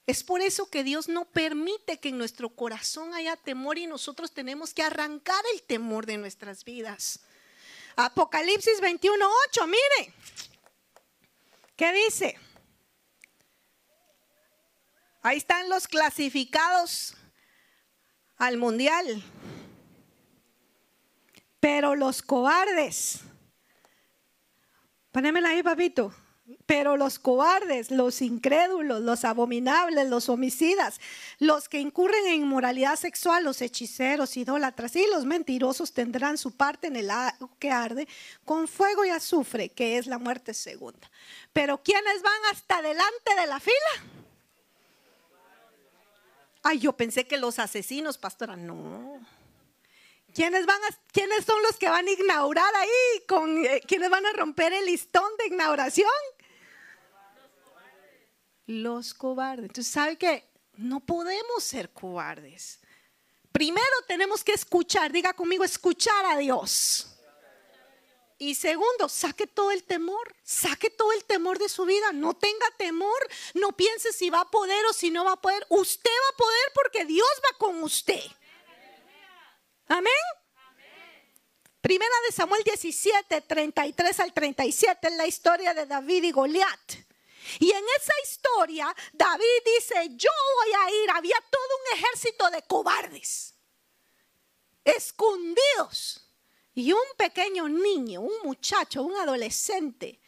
[0.08, 4.34] Es por eso que Dios no permite que en nuestro corazón haya temor y nosotros
[4.34, 7.20] tenemos que arrancar el temor de nuestras vidas.
[7.95, 10.14] Apocalipsis 21:8, mire.
[11.76, 12.38] ¿Qué dice?
[15.22, 17.16] Ahí están los clasificados
[18.38, 19.24] al mundial.
[21.60, 23.20] Pero los cobardes.
[25.12, 26.14] Ponémela ahí, papito.
[26.66, 30.99] Pero los cobardes, los incrédulos, los abominables, los homicidas,
[31.39, 36.88] los que incurren en inmoralidad sexual, los hechiceros, idólatras y los mentirosos tendrán su parte
[36.88, 38.08] en el lago que arde
[38.45, 41.10] con fuego y azufre, que es la muerte segunda.
[41.54, 44.22] Pero ¿quiénes van hasta delante de la fila?
[46.64, 49.20] Ay, yo pensé que los asesinos, pastora, no.
[50.34, 50.80] ¿Quiénes, van
[51.12, 53.68] ¿Quiénes son los que van a inaugurar ahí?
[53.68, 56.10] Eh, ¿Quiénes van a romper el listón de inauguración?
[58.72, 59.65] Los cobardes.
[59.65, 60.49] Entonces, ¿sabe qué?
[60.78, 62.80] No podemos ser cobardes.
[63.51, 67.07] Primero tenemos que escuchar, diga conmigo, escuchar a Dios.
[68.38, 72.13] Y segundo, saque todo el temor, saque todo el temor de su vida.
[72.13, 73.19] No tenga temor,
[73.55, 75.65] no piense si va a poder o si no va a poder.
[75.67, 78.24] Usted va a poder porque Dios va con usted.
[79.88, 80.13] Amén.
[81.82, 87.11] Primera de Samuel 17, 33 al 37 es la historia de David y Goliat.
[87.60, 89.45] Y en esa historia, David
[89.78, 91.12] dice, yo voy a ir.
[91.12, 93.56] Había todo un ejército de cobardes,
[94.84, 96.28] escondidos.
[96.74, 100.22] Y un pequeño niño, un muchacho, un adolescente.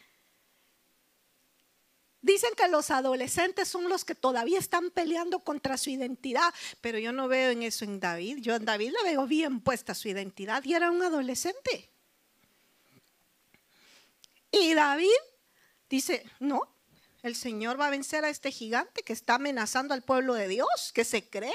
[2.20, 7.12] Dicen que los adolescentes son los que todavía están peleando contra su identidad, pero yo
[7.12, 8.38] no veo en eso en David.
[8.40, 11.90] Yo en David le veo bien puesta su identidad y era un adolescente.
[14.50, 15.10] Y David
[15.90, 16.73] dice, no,
[17.24, 20.92] el Señor va a vencer a este gigante que está amenazando al pueblo de Dios,
[20.92, 21.54] que se cree.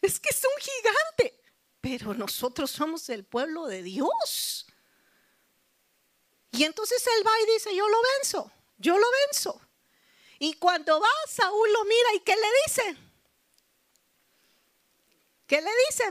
[0.00, 1.42] Es que es un gigante,
[1.80, 4.66] pero nosotros somos el pueblo de Dios.
[6.52, 9.60] Y entonces él va y dice, yo lo venzo, yo lo venzo.
[10.38, 12.96] Y cuando va, Saúl lo mira y ¿qué le dice?
[15.48, 16.04] ¿Qué le dice?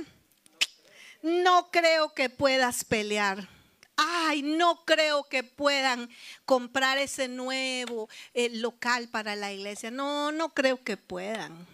[1.22, 3.55] No creo que puedas pelear
[3.98, 6.10] Ay, no creo que puedan
[6.46, 9.92] comprar ese nuevo eh, local para la iglesia.
[9.92, 11.66] No, no creo que puedan.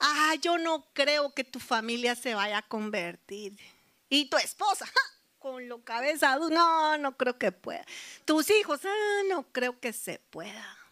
[0.00, 3.56] Ah, yo no creo que tu familia se vaya a convertir.
[4.08, 4.86] Y tu esposa,
[5.38, 7.84] con lo cabeza, no, no creo que pueda.
[8.24, 10.83] Tus hijos, ah, no creo que se pueda.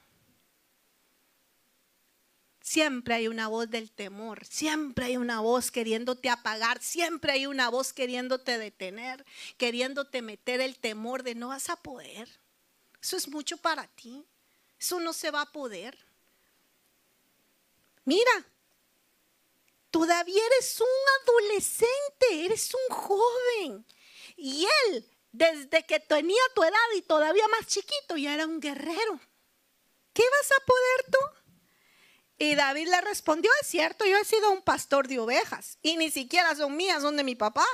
[2.62, 7.68] Siempre hay una voz del temor, siempre hay una voz queriéndote apagar, siempre hay una
[7.68, 9.24] voz queriéndote detener,
[9.58, 12.28] queriéndote meter el temor de no vas a poder.
[13.02, 14.24] Eso es mucho para ti.
[14.78, 15.98] Eso no se va a poder.
[18.04, 18.46] Mira,
[19.90, 20.86] todavía eres un
[21.22, 23.86] adolescente, eres un joven.
[24.36, 29.20] Y él, desde que tenía tu edad y todavía más chiquito, ya era un guerrero.
[30.12, 31.41] ¿Qué vas a poder tú?
[32.42, 36.10] Y David le respondió, es cierto, yo he sido un pastor de ovejas y ni
[36.10, 37.64] siquiera son mías, son de mi papá.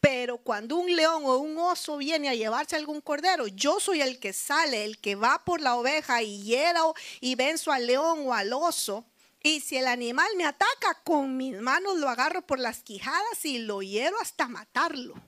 [0.00, 4.18] Pero cuando un león o un oso viene a llevarse algún cordero, yo soy el
[4.18, 8.32] que sale, el que va por la oveja y hiero y venzo al león o
[8.32, 9.04] al oso.
[9.42, 13.58] Y si el animal me ataca, con mis manos lo agarro por las quijadas y
[13.58, 15.20] lo hiero hasta matarlo.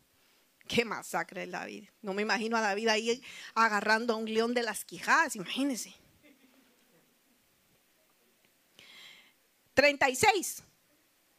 [0.67, 1.91] Qué masacre David.
[2.01, 3.23] No me imagino a David ahí
[3.55, 5.95] agarrando a un león de las quijadas, imagínense.
[9.79, 10.65] 36.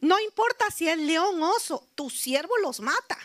[0.00, 3.18] No importa si es león oso, tu siervo los mata.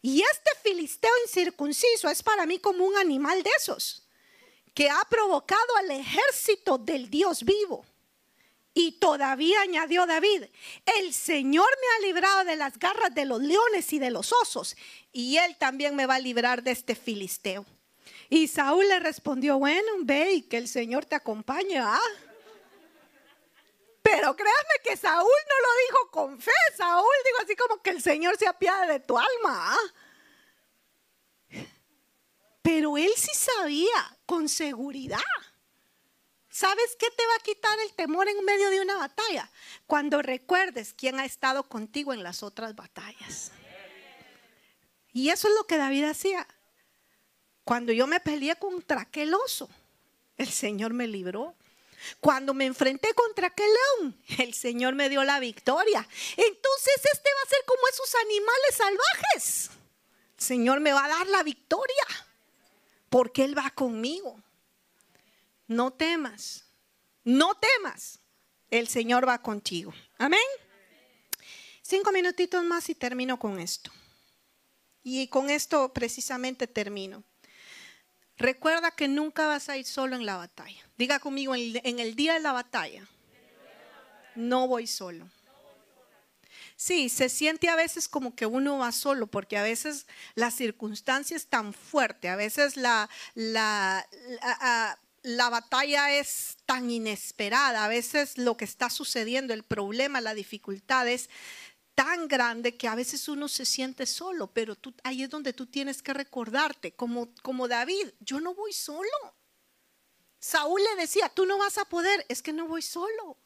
[0.00, 4.08] Y este filisteo incircunciso es para mí como un animal de esos,
[4.72, 7.84] que ha provocado al ejército del Dios vivo.
[8.72, 10.44] Y todavía añadió David,
[10.98, 14.78] el Señor me ha librado de las garras de los leones y de los osos,
[15.12, 17.66] y él también me va a librar de este filisteo.
[18.30, 21.80] Y Saúl le respondió, bueno, ve y que el Señor te acompañe.
[21.80, 22.00] ¿ah?
[24.02, 26.50] Pero créanme que Saúl no lo dijo con fe.
[26.76, 29.74] Saúl dijo así como que el Señor se apiade de tu alma.
[29.74, 29.78] ¿ah?
[32.62, 35.20] Pero él sí sabía con seguridad.
[36.48, 39.50] ¿Sabes qué te va a quitar el temor en medio de una batalla?
[39.86, 43.52] Cuando recuerdes quién ha estado contigo en las otras batallas.
[45.12, 46.46] Y eso es lo que David hacía.
[47.64, 49.68] Cuando yo me peleé contra aquel oso,
[50.36, 51.54] el Señor me libró.
[52.20, 56.06] Cuando me enfrenté contra aquel león, el Señor me dio la victoria.
[56.36, 59.70] Entonces este va a ser como esos animales salvajes.
[60.38, 62.04] El Señor me va a dar la victoria
[63.08, 64.40] porque Él va conmigo.
[65.66, 66.64] No temas,
[67.24, 68.18] no temas.
[68.70, 69.92] El Señor va contigo.
[70.18, 70.40] Amén.
[71.82, 73.90] Cinco minutitos más y termino con esto.
[75.02, 77.24] Y con esto precisamente termino.
[78.40, 80.82] Recuerda que nunca vas a ir solo en la batalla.
[80.96, 83.06] Diga conmigo, en el día de la batalla,
[84.34, 85.28] no voy solo.
[86.74, 91.36] Sí, se siente a veces como que uno va solo, porque a veces la circunstancia
[91.36, 94.08] es tan fuerte, a veces la, la,
[95.22, 101.06] la, batalla es tan inesperada, a veces lo que está sucediendo, el problema, la dificultad
[101.06, 101.28] es
[102.00, 105.66] tan grande que a veces uno se siente solo, pero tú, ahí es donde tú
[105.66, 109.10] tienes que recordarte, como, como David, yo no voy solo.
[110.38, 113.36] Saúl le decía, tú no vas a poder, es que no voy solo.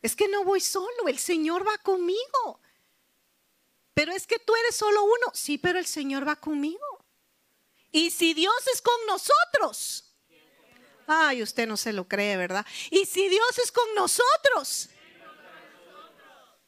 [0.00, 2.62] Es que no voy solo, el Señor va conmigo.
[3.92, 7.04] Pero es que tú eres solo uno, sí, pero el Señor va conmigo.
[7.92, 10.10] Y si Dios es con nosotros,
[11.06, 12.64] ay, usted no se lo cree, ¿verdad?
[12.90, 14.88] Y si Dios es con nosotros,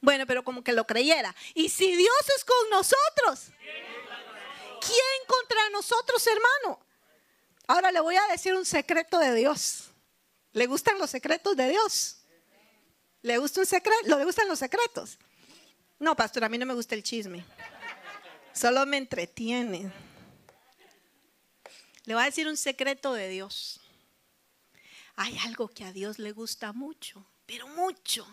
[0.02, 1.34] bueno, pero como que lo creyera.
[1.54, 3.52] Y si Dios es con nosotros,
[4.80, 6.84] ¿quién contra nosotros, hermano?
[7.68, 9.90] Ahora le voy a decir un secreto de Dios.
[10.52, 12.18] ¿Le gustan los secretos de Dios?
[13.22, 14.18] ¿Le gusta un secreto?
[14.18, 15.18] ¿Le gustan los secretos?
[16.00, 17.44] No, pastor, a mí no me gusta el chisme.
[18.52, 19.92] Solo me entretiene.
[22.04, 23.80] Le voy a decir un secreto de Dios.
[25.14, 28.26] Hay algo que a Dios le gusta mucho, pero mucho.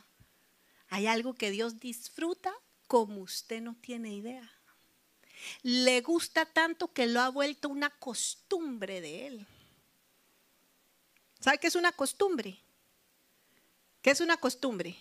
[0.90, 2.53] Hay algo que Dios disfruta
[2.88, 4.52] como usted no tiene idea.
[5.61, 9.48] Le gusta tanto que lo ha vuelto una costumbre de él.
[11.40, 12.60] ¿Sabe qué es una costumbre?
[14.02, 14.98] ¿Qué es una costumbre?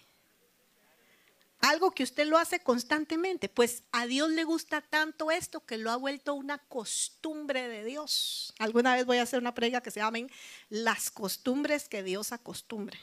[1.60, 3.48] Algo que usted lo hace constantemente.
[3.48, 8.55] Pues a Dios le gusta tanto esto que lo ha vuelto una costumbre de Dios.
[8.59, 10.31] Alguna vez voy a hacer una prega que se llamen
[10.69, 13.01] las costumbres que Dios acostumbre.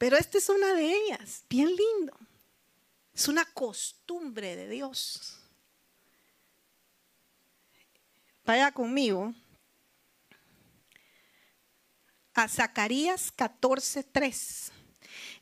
[0.00, 2.16] Pero esta es una de ellas, bien lindo.
[3.12, 5.36] Es una costumbre de Dios.
[8.46, 9.34] Vaya conmigo
[12.32, 14.72] a Zacarías 14:3.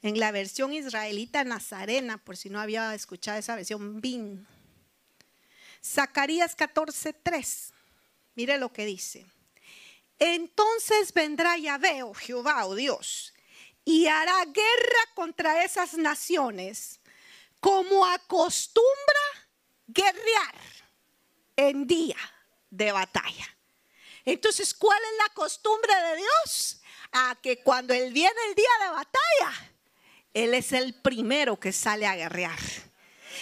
[0.03, 4.45] En la versión israelita nazarena, por si no había escuchado esa versión, BIN.
[5.81, 7.73] Zacarías 14:3.
[8.35, 9.25] Mire lo que dice.
[10.19, 13.33] Entonces vendrá Yahvé, oh Jehová, oh Dios,
[13.89, 17.01] y hará guerra contra esas naciones,
[17.59, 19.49] como acostumbra
[19.87, 20.55] guerrear
[21.57, 22.19] en día
[22.69, 23.57] de batalla.
[24.27, 26.83] Entonces, ¿cuál es la costumbre de Dios?
[27.13, 29.73] A que cuando Él viene el día de batalla,
[30.35, 32.61] Él es el primero que sale a guerrear.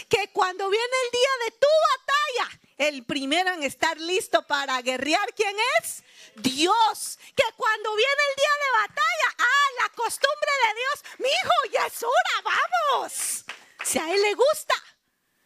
[0.08, 5.32] Que cuando viene el día de tu batalla, el primero en estar listo para guerrear,
[5.34, 6.02] ¿quién es?
[6.36, 7.18] Dios.
[7.34, 11.86] Que cuando viene el día de batalla, ah, la costumbre de Dios, mi hijo, ya
[11.86, 13.44] es hora, vamos.
[13.84, 14.74] Si a Él le gusta,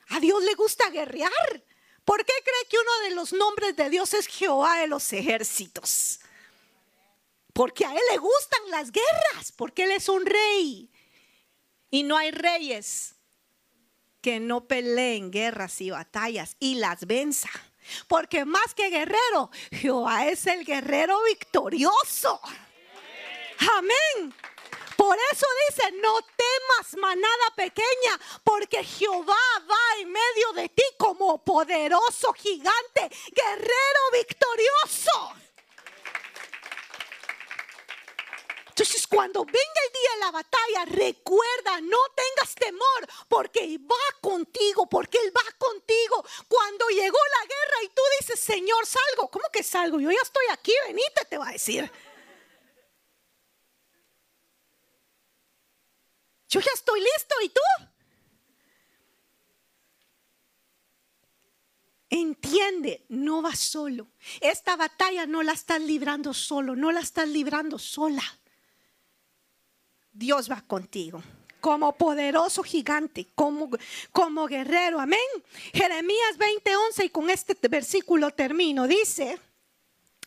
[0.08, 1.64] a Dios le gusta guerrear.
[2.04, 6.20] ¿Por qué cree que uno de los nombres de Dios es Jehová de los ejércitos?
[7.52, 10.90] Porque a Él le gustan las guerras, porque Él es un rey.
[11.90, 13.14] Y no hay reyes
[14.20, 17.50] que no peleen guerras y batallas y las venza.
[18.08, 22.40] Porque más que guerrero, Jehová es el guerrero victorioso.
[23.78, 24.34] Amén.
[24.96, 29.34] Por eso dice, no temas manada pequeña, porque Jehová
[29.68, 35.32] va en medio de ti como poderoso gigante, guerrero victorioso.
[38.80, 44.88] Entonces, cuando venga el día de la batalla, recuerda, no tengas temor, porque va contigo,
[44.88, 46.24] porque Él va contigo.
[46.48, 49.30] Cuando llegó la guerra y tú dices, Señor, salgo.
[49.30, 50.00] ¿Cómo que salgo?
[50.00, 51.92] Yo ya estoy aquí, venite, te va a decir.
[56.48, 57.60] Yo ya estoy listo, ¿y tú?
[62.08, 64.06] Entiende, no vas solo.
[64.40, 68.39] Esta batalla no la estás librando solo, no la estás librando sola.
[70.20, 71.22] Dios va contigo
[71.62, 73.70] como poderoso gigante, como,
[74.12, 75.00] como guerrero.
[75.00, 75.18] Amén.
[75.72, 78.86] Jeremías 20:11 y con este versículo termino.
[78.86, 79.38] Dice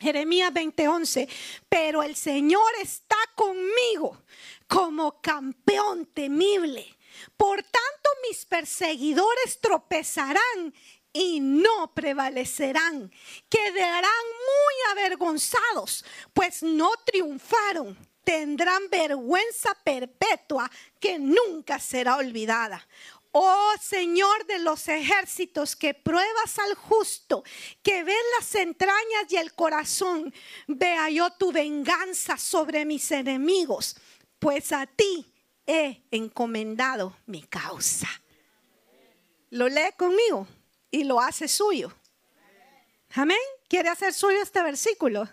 [0.01, 1.29] Jeremías 20:11,
[1.69, 4.23] pero el Señor está conmigo
[4.67, 6.97] como campeón temible.
[7.37, 10.73] Por tanto, mis perseguidores tropezarán
[11.13, 13.11] y no prevalecerán.
[13.47, 16.03] Quedarán muy avergonzados,
[16.33, 18.12] pues no triunfaron.
[18.23, 20.69] Tendrán vergüenza perpetua
[20.99, 22.87] que nunca será olvidada.
[23.31, 27.43] Oh Señor de los ejércitos, que pruebas al justo,
[27.81, 30.31] que ven las entrañas y el corazón,
[30.67, 33.95] vea yo tu venganza sobre mis enemigos
[34.43, 35.25] pues a ti
[35.65, 38.09] he encomendado mi causa.
[39.51, 40.45] Lo lee conmigo
[40.91, 41.93] y lo hace suyo.
[43.15, 43.37] Amén.
[43.69, 45.29] ¿Quiere hacer suyo este versículo?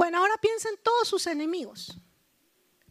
[0.00, 1.94] Bueno, ahora piensa en todos sus enemigos.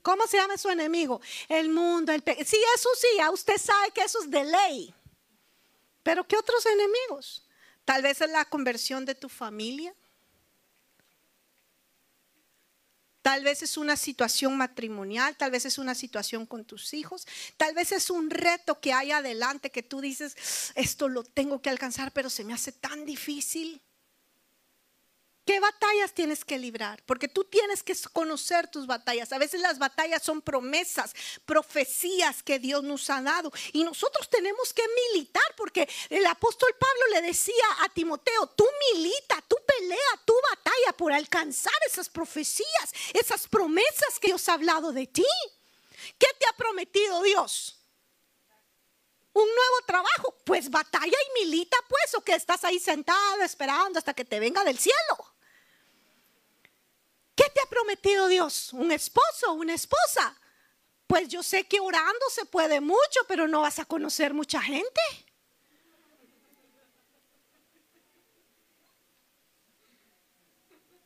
[0.04, 1.20] ¿Cómo se llama su enemigo?
[1.48, 2.48] El mundo, el pecado.
[2.48, 4.94] Sí, eso sí, ya usted sabe que eso es de ley.
[6.04, 7.50] Pero ¿qué otros enemigos?
[7.84, 9.92] Tal vez es la conversión de tu familia.
[13.24, 17.26] Tal vez es una situación matrimonial, tal vez es una situación con tus hijos,
[17.58, 21.72] tal vez es un reto que hay adelante que tú dices, esto lo tengo que
[21.72, 23.82] alcanzar, pero se me hace tan difícil.
[25.50, 27.02] ¿Qué batallas tienes que librar?
[27.08, 29.34] Porque tú tienes que conocer tus batallas.
[29.34, 31.12] A veces las batallas son promesas,
[31.44, 33.52] profecías que Dios nos ha dado.
[33.74, 38.64] Y nosotros tenemos que militar porque el apóstol Pablo le decía a Timoteo, tú
[38.94, 44.92] milita, tú pelea, tú batalla por alcanzar esas profecías, esas promesas que Dios ha hablado
[44.92, 45.26] de ti.
[46.20, 47.76] ¿Qué te ha prometido Dios?
[49.32, 54.14] un nuevo trabajo, pues batalla y milita, pues, o que estás ahí sentado esperando hasta
[54.14, 55.30] que te venga del cielo.
[57.40, 58.74] ¿Qué te ha prometido Dios?
[58.74, 59.54] ¿Un esposo?
[59.54, 60.38] ¿Una esposa?
[61.08, 65.00] Pues yo sé que orando se puede mucho, pero no vas a conocer mucha gente.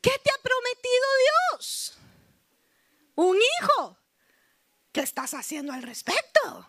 [0.01, 1.05] ¿Qué te ha prometido
[1.51, 1.97] Dios?
[3.13, 3.99] Un hijo.
[4.91, 6.67] ¿Qué estás haciendo al respecto?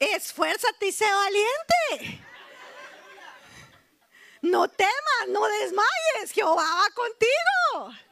[0.00, 2.26] Esfuérzate y sé valiente.
[4.42, 8.06] No temas, no desmayes, Jehová va contigo.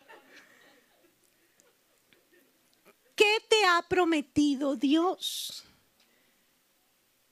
[3.14, 5.64] ¿Qué te ha prometido Dios?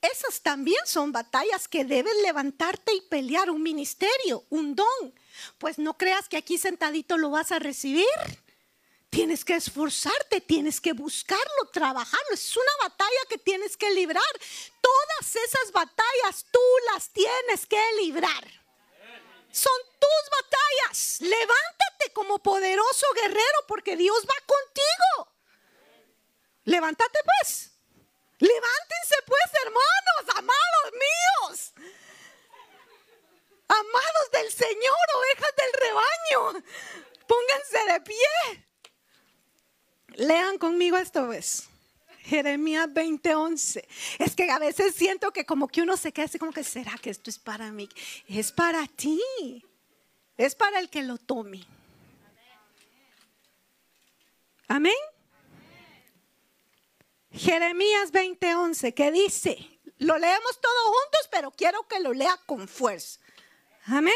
[0.01, 5.15] Esas también son batallas que debes levantarte y pelear un ministerio, un don.
[5.59, 8.07] Pues no creas que aquí sentadito lo vas a recibir.
[9.11, 12.35] Tienes que esforzarte, tienes que buscarlo, trabajarlo.
[12.35, 14.23] Es una batalla que tienes que librar.
[14.81, 16.61] Todas esas batallas tú
[16.93, 18.62] las tienes que librar
[19.53, 21.21] son tus batallas.
[21.21, 25.33] Levántate como poderoso guerrero porque Dios va contigo.
[26.65, 27.71] Levántate pues.
[28.39, 31.73] Levántense pues, hermanos, amados míos.
[33.69, 36.65] Amados del Señor, ovejas del rebaño.
[37.27, 38.67] Pónganse de pie.
[40.17, 41.69] Lean conmigo esto, ¿ves?
[42.25, 43.87] Jeremías 20:11.
[44.19, 46.97] Es que a veces siento que como que uno se queda así como que, ¿será
[46.99, 47.89] que esto es para mí?
[48.29, 49.21] Es para ti.
[50.37, 51.65] Es para el que lo tome.
[54.69, 54.95] Amén.
[57.33, 63.21] Jeremías 20:11, que dice, lo leemos todos juntos, pero quiero que lo lea con fuerza.
[63.87, 64.15] Amén.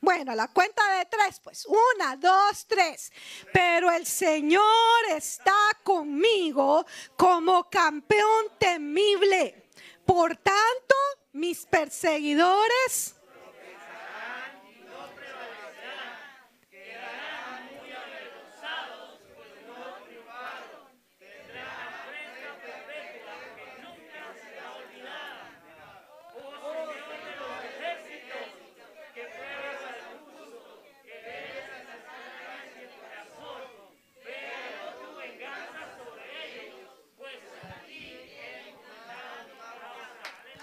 [0.00, 1.66] Bueno, la cuenta de tres, pues.
[1.66, 3.12] Una, dos, tres.
[3.52, 4.62] Pero el Señor
[5.10, 9.68] está conmigo como campeón temible.
[10.04, 10.94] Por tanto,
[11.32, 13.18] mis perseguidores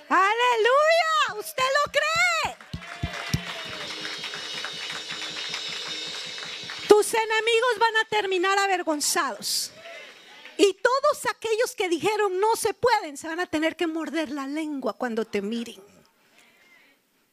[0.08, 2.56] Aleluya, ¿usted lo cree?
[6.88, 9.72] Tus enemigos van a terminar avergonzados.
[10.58, 14.48] Y todos aquellos que dijeron no se pueden, se van a tener que morder la
[14.48, 15.82] lengua cuando te miren.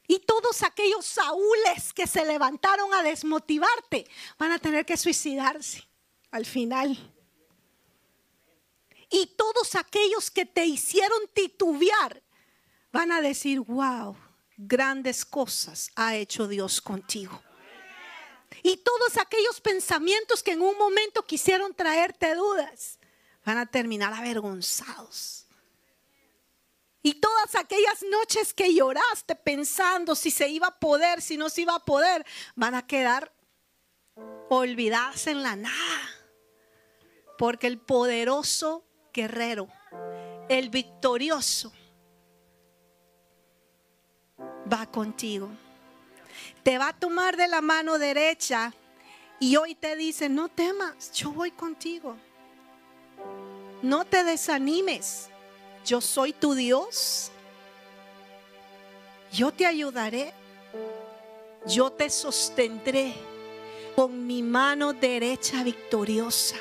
[0.09, 4.07] Y todos aquellos saúles que se levantaron a desmotivarte,
[4.39, 5.87] van a tener que suicidarse
[6.31, 6.99] al final.
[9.09, 12.23] Y todos aquellos que te hicieron titubear,
[12.93, 14.17] van a decir, wow,
[14.57, 17.43] grandes cosas ha hecho Dios contigo.
[18.63, 22.99] Y todos aquellos pensamientos que en un momento quisieron traerte dudas,
[23.45, 25.47] van a terminar avergonzados.
[27.03, 31.63] Y todas aquellas noches que lloraste pensando si se iba a poder, si no se
[31.63, 32.25] iba a poder,
[32.55, 33.33] van a quedar
[34.49, 36.11] olvidadas en la nada.
[37.39, 39.67] Porque el poderoso guerrero,
[40.49, 41.73] el victorioso,
[44.73, 45.51] va contigo.
[46.63, 48.73] Te va a tomar de la mano derecha
[49.41, 52.17] y hoy te dice, no temas, yo voy contigo.
[53.83, 55.29] No te desanimes,
[55.85, 57.33] yo soy tu Dios.
[59.33, 60.33] Yo te ayudaré,
[61.67, 63.15] yo te sostendré
[63.97, 66.57] con mi mano derecha victoriosa.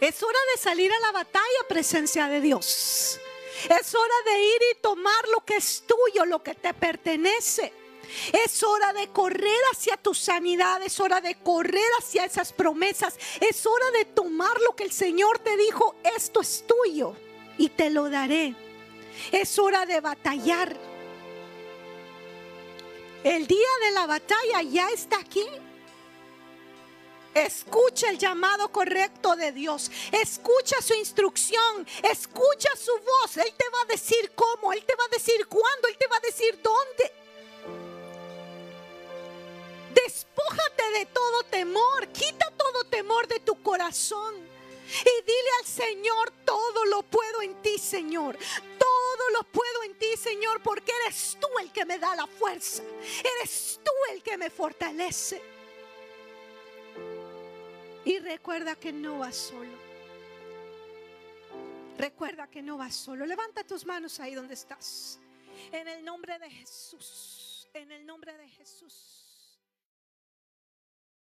[0.00, 3.20] Es hora de salir a la batalla, presencia de Dios.
[3.68, 7.72] Es hora de ir y tomar lo que es tuyo, lo que te pertenece.
[8.32, 13.64] Es hora de correr hacia tu sanidad, es hora de correr hacia esas promesas, es
[13.66, 17.16] hora de tomar lo que el Señor te dijo, esto es tuyo
[17.58, 18.54] y te lo daré.
[19.32, 20.76] Es hora de batallar.
[23.22, 25.46] El día de la batalla ya está aquí.
[27.34, 29.90] Escucha el llamado correcto de Dios.
[30.12, 31.86] Escucha su instrucción.
[32.02, 33.36] Escucha su voz.
[33.36, 34.72] Él te va a decir cómo.
[34.72, 35.88] Él te va a decir cuándo.
[35.88, 37.12] Él te va a decir dónde.
[39.94, 42.08] Despójate de todo temor.
[42.08, 44.54] Quita todo temor de tu corazón.
[44.86, 48.38] Y dile al Señor, todo lo puedo en ti, Señor.
[48.78, 52.82] Todo lo puedo en ti, Señor, porque eres tú el que me da la fuerza.
[53.38, 55.53] Eres tú el que me fortalece.
[58.04, 59.94] Y recuerda que no vas solo.
[61.96, 63.24] Recuerda que no vas solo.
[63.24, 65.18] Levanta tus manos ahí donde estás.
[65.72, 67.68] En el nombre de Jesús.
[67.72, 69.23] En el nombre de Jesús.